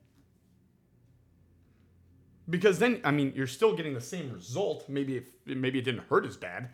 Because 2.50 2.80
then, 2.80 3.00
I 3.04 3.12
mean, 3.12 3.34
you're 3.36 3.48
still 3.48 3.76
getting 3.76 3.94
the 3.94 4.02
same 4.02 4.32
result. 4.32 4.90
Maybe 4.90 5.18
if 5.18 5.26
maybe 5.46 5.80
it 5.80 5.86
didn't 5.86 6.04
hurt 6.10 6.26
as 6.26 6.36
bad, 6.38 6.70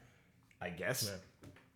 I 0.62 0.70
guess. 0.70 1.04
Yeah. 1.12 1.18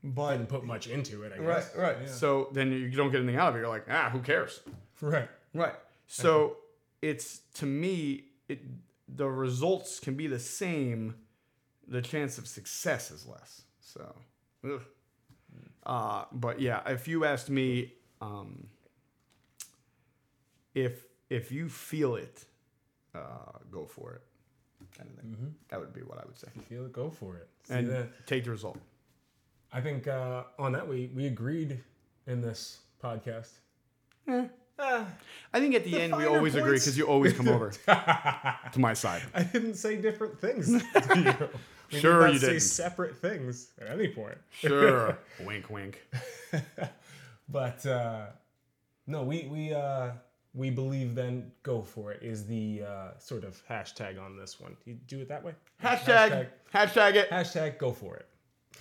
But 0.06 0.32
Didn't 0.34 0.50
put 0.50 0.66
much 0.66 0.88
into 0.88 1.24
it, 1.24 1.32
I 1.34 1.40
right, 1.40 1.56
guess. 1.60 1.76
right. 1.78 1.96
Yeah. 2.02 2.08
So 2.12 2.50
then 2.52 2.72
you 2.72 2.90
don't 2.90 3.10
get 3.12 3.20
anything 3.22 3.38
out 3.38 3.50
of 3.50 3.56
it. 3.56 3.60
You're 3.60 3.70
like, 3.70 3.86
ah, 3.90 4.10
who 4.12 4.20
cares? 4.20 4.60
Right. 5.00 5.30
Right. 5.54 5.76
So 6.08 6.58
it's 7.02 7.40
to 7.56 7.66
me, 7.66 8.26
it 8.50 8.60
the 9.08 9.28
results 9.30 10.00
can 10.00 10.16
be 10.16 10.28
the 10.28 10.40
same. 10.40 11.16
The 11.88 12.02
chance 12.02 12.38
of 12.38 12.48
success 12.48 13.12
is 13.12 13.26
less. 13.28 13.62
So, 13.80 14.16
ugh. 14.66 14.82
uh, 15.86 16.26
but 16.32 16.60
yeah, 16.60 16.82
if 16.90 17.08
you 17.08 17.26
asked 17.26 17.50
me, 17.50 17.94
um, 18.22 18.68
if 20.74 21.06
if 21.30 21.52
you 21.52 21.70
feel 21.70 22.16
it, 22.16 22.46
uh, 23.16 23.20
go 23.72 23.86
for 23.86 24.14
it. 24.14 24.22
Kind 24.98 25.10
of 25.10 25.16
thing. 25.22 25.56
That 25.70 25.80
would 25.80 25.94
be 25.94 26.02
what 26.02 26.18
I 26.20 26.26
would 26.26 26.38
say. 26.38 26.48
If 26.50 26.56
you 26.58 26.62
feel 26.64 26.86
it, 26.86 26.94
go 26.94 27.10
for 27.10 27.38
it. 27.38 27.48
See, 27.64 27.74
And 27.76 27.88
the- 27.88 28.08
take 28.26 28.44
the 28.44 28.52
result. 28.52 28.78
I 29.72 29.82
think 29.82 30.08
uh, 30.08 30.44
on 30.60 30.72
that 30.74 30.88
we 30.88 31.10
we 31.16 31.26
agreed 31.28 31.80
in 32.28 32.42
this 32.42 32.80
podcast. 33.04 33.50
Eh. 34.28 34.46
Ah, 34.80 35.06
I 35.54 35.60
think 35.60 35.76
at 35.76 35.84
the, 35.84 35.92
The 35.92 36.02
end 36.02 36.14
we 36.18 36.24
finer 36.24 36.36
always 36.36 36.56
agree 36.56 36.74
because 36.80 36.98
you 36.98 37.06
always 37.08 37.34
come 37.34 37.48
over 37.48 37.72
to 38.74 38.80
my 38.80 38.94
side. 38.94 39.22
I 39.34 39.44
didn't 39.44 39.76
say 39.76 39.98
different 39.98 40.40
things. 40.42 40.68
to 40.94 41.20
you. 41.20 41.50
We 41.92 42.00
Sure 42.00 42.26
did 42.28 42.34
you 42.36 42.40
didn't. 42.40 42.60
Say 42.62 42.84
separate 42.84 43.16
things 43.18 43.72
at 43.80 43.90
any 43.90 44.08
point. 44.10 44.38
Sure. 44.52 45.18
wink, 45.46 45.70
wink. 45.70 46.02
But 47.50 47.86
uh, 47.86 48.26
no, 49.08 49.24
we 49.24 49.48
we 49.52 49.74
uh, 49.74 50.12
we 50.54 50.70
believe 50.70 51.16
then 51.16 51.52
go 51.64 51.82
for 51.82 52.12
it 52.12 52.22
is 52.22 52.46
the 52.46 52.84
uh, 52.88 53.18
sort 53.18 53.44
of 53.44 53.62
hashtag 53.68 54.24
on 54.24 54.38
this 54.38 54.60
one. 54.60 54.78
You 54.86 54.96
do 55.08 55.20
it 55.20 55.28
that 55.30 55.44
way. 55.44 55.54
Hashtag, 55.84 56.48
hashtag 56.74 57.16
it. 57.16 57.30
hashtag 57.32 57.78
go 57.78 57.92
for 57.92 58.16
it. 58.18 58.28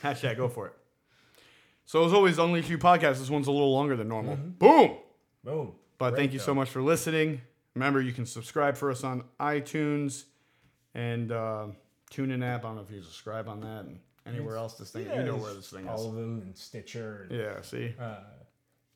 Hashtag 0.02 0.36
go 0.36 0.48
for 0.48 0.66
it. 0.68 0.74
So 1.84 2.04
as 2.04 2.12
always, 2.12 2.38
Unleash 2.38 2.68
You 2.68 2.78
podcast. 2.78 3.18
This 3.18 3.30
one's 3.30 3.46
a 3.46 3.52
little 3.52 3.72
longer 3.72 3.96
than 3.96 4.08
normal. 4.08 4.36
Boom. 4.36 4.96
Boom. 5.44 5.72
But 5.98 6.10
Great, 6.10 6.18
thank 6.20 6.32
you 6.32 6.38
though. 6.38 6.44
so 6.46 6.54
much 6.54 6.68
for 6.70 6.82
listening. 6.82 7.40
Remember, 7.74 8.00
you 8.00 8.12
can 8.12 8.26
subscribe 8.26 8.76
for 8.76 8.90
us 8.90 9.02
on 9.02 9.24
iTunes 9.40 10.24
and 10.94 11.32
uh, 11.32 11.66
TuneIn 12.10 12.44
app. 12.44 12.64
I 12.64 12.68
don't 12.68 12.76
know 12.76 12.82
if 12.82 12.90
you 12.90 13.02
subscribe 13.02 13.48
on 13.48 13.60
that 13.62 13.84
and 13.86 13.98
anywhere 14.26 14.56
else. 14.56 14.74
This 14.74 14.90
thing, 14.90 15.06
you 15.06 15.22
know 15.22 15.36
where 15.36 15.54
this 15.54 15.70
thing 15.70 15.88
all 15.88 15.94
is. 15.94 16.00
All 16.02 16.08
of 16.10 16.14
them 16.16 16.42
and 16.42 16.56
Stitcher. 16.56 17.26
And, 17.30 17.38
Yeah. 17.40 17.60
See, 17.62 17.94
uh, 17.98 18.16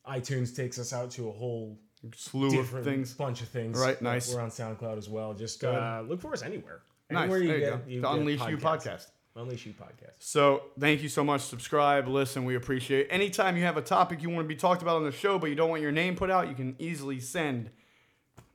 iTunes 0.07 0.55
takes 0.55 0.77
us 0.79 0.93
out 0.93 1.09
to 1.11 1.29
a 1.29 1.31
whole 1.31 1.77
slew 2.15 2.47
of 2.47 2.53
different 2.53 2.85
things. 2.85 3.13
bunch 3.13 3.41
of 3.41 3.47
things. 3.49 3.77
Right, 3.77 4.01
nice. 4.01 4.33
We're 4.33 4.41
on 4.41 4.49
SoundCloud 4.49 4.97
as 4.97 5.09
well. 5.09 5.33
Just 5.33 5.63
uh, 5.63 6.03
look 6.07 6.21
for 6.21 6.33
us 6.33 6.41
anywhere. 6.43 6.81
Nice. 7.09 7.23
Anywhere 7.23 7.39
There 7.39 7.47
you 7.47 7.53
you 7.53 7.59
get, 7.59 7.85
go. 7.85 7.91
you 7.91 8.01
the 8.01 8.11
Unleash 8.11 8.47
You 8.47 8.57
podcast. 8.57 9.07
Unleash 9.35 9.65
You 9.65 9.73
podcast. 9.73 10.13
So 10.19 10.63
thank 10.79 11.01
you 11.03 11.09
so 11.09 11.23
much. 11.23 11.41
Subscribe, 11.41 12.07
listen. 12.07 12.43
We 12.43 12.55
appreciate 12.55 13.01
it. 13.01 13.07
Anytime 13.11 13.55
you 13.55 13.63
have 13.63 13.77
a 13.77 13.81
topic 13.81 14.21
you 14.21 14.29
want 14.29 14.43
to 14.43 14.47
be 14.47 14.55
talked 14.55 14.81
about 14.81 14.97
on 14.97 15.03
the 15.03 15.11
show, 15.11 15.37
but 15.39 15.47
you 15.49 15.55
don't 15.55 15.69
want 15.69 15.81
your 15.81 15.91
name 15.91 16.15
put 16.15 16.29
out, 16.31 16.47
you 16.49 16.55
can 16.55 16.75
easily 16.79 17.19
send 17.19 17.69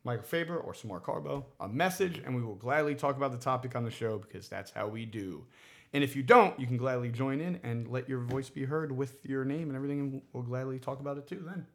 Michael 0.05 0.25
Faber 0.25 0.57
or 0.57 0.75
Samar 0.75 0.99
Carbo 1.01 1.47
a 1.61 1.69
message, 1.69 2.21
and 2.25 2.35
we 2.35 2.43
will 2.43 2.57
gladly 2.57 2.95
talk 2.95 3.17
about 3.17 3.31
the 3.33 3.39
topic 3.39 3.77
on 3.77 3.85
the 3.85 3.91
show 3.91 4.19
because 4.19 4.49
that's 4.49 4.71
how 4.73 4.89
we 4.89 5.07
do. 5.07 5.45
And 5.95 6.03
if 6.03 6.17
you 6.17 6.23
don't, 6.23 6.59
you 6.59 6.67
can 6.67 6.77
gladly 6.77 7.11
join 7.11 7.41
in 7.41 7.61
and 7.63 7.87
let 7.87 8.09
your 8.09 8.21
voice 8.21 8.49
be 8.49 8.65
heard 8.65 8.91
with 8.91 9.19
your 9.25 9.45
name 9.45 9.69
and 9.69 9.77
everything, 9.77 10.01
and 10.01 10.23
we'll 10.33 10.43
gladly 10.43 10.79
talk 10.79 11.01
about 11.01 11.19
it 11.19 11.27
too 11.29 11.43
then. 11.47 11.67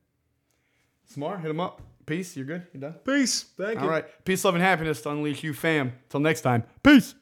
Smart, 1.08 1.42
hit 1.42 1.50
him 1.50 1.60
up. 1.60 1.82
Peace. 2.06 2.38
You're 2.38 2.46
good. 2.46 2.68
You're 2.74 2.82
done? 2.82 2.94
Peace. 3.06 3.44
Thank 3.58 3.76
you. 3.76 3.82
All 3.82 3.90
right. 3.90 4.06
Peace, 4.24 4.44
love, 4.46 4.56
and 4.56 4.64
happiness 4.64 5.02
to 5.02 5.10
Unleash 5.10 5.44
You 5.44 5.54
fam. 5.54 5.94
Till 6.10 6.22
next 6.22 6.42
time. 6.42 6.64
Peace. 6.84 7.16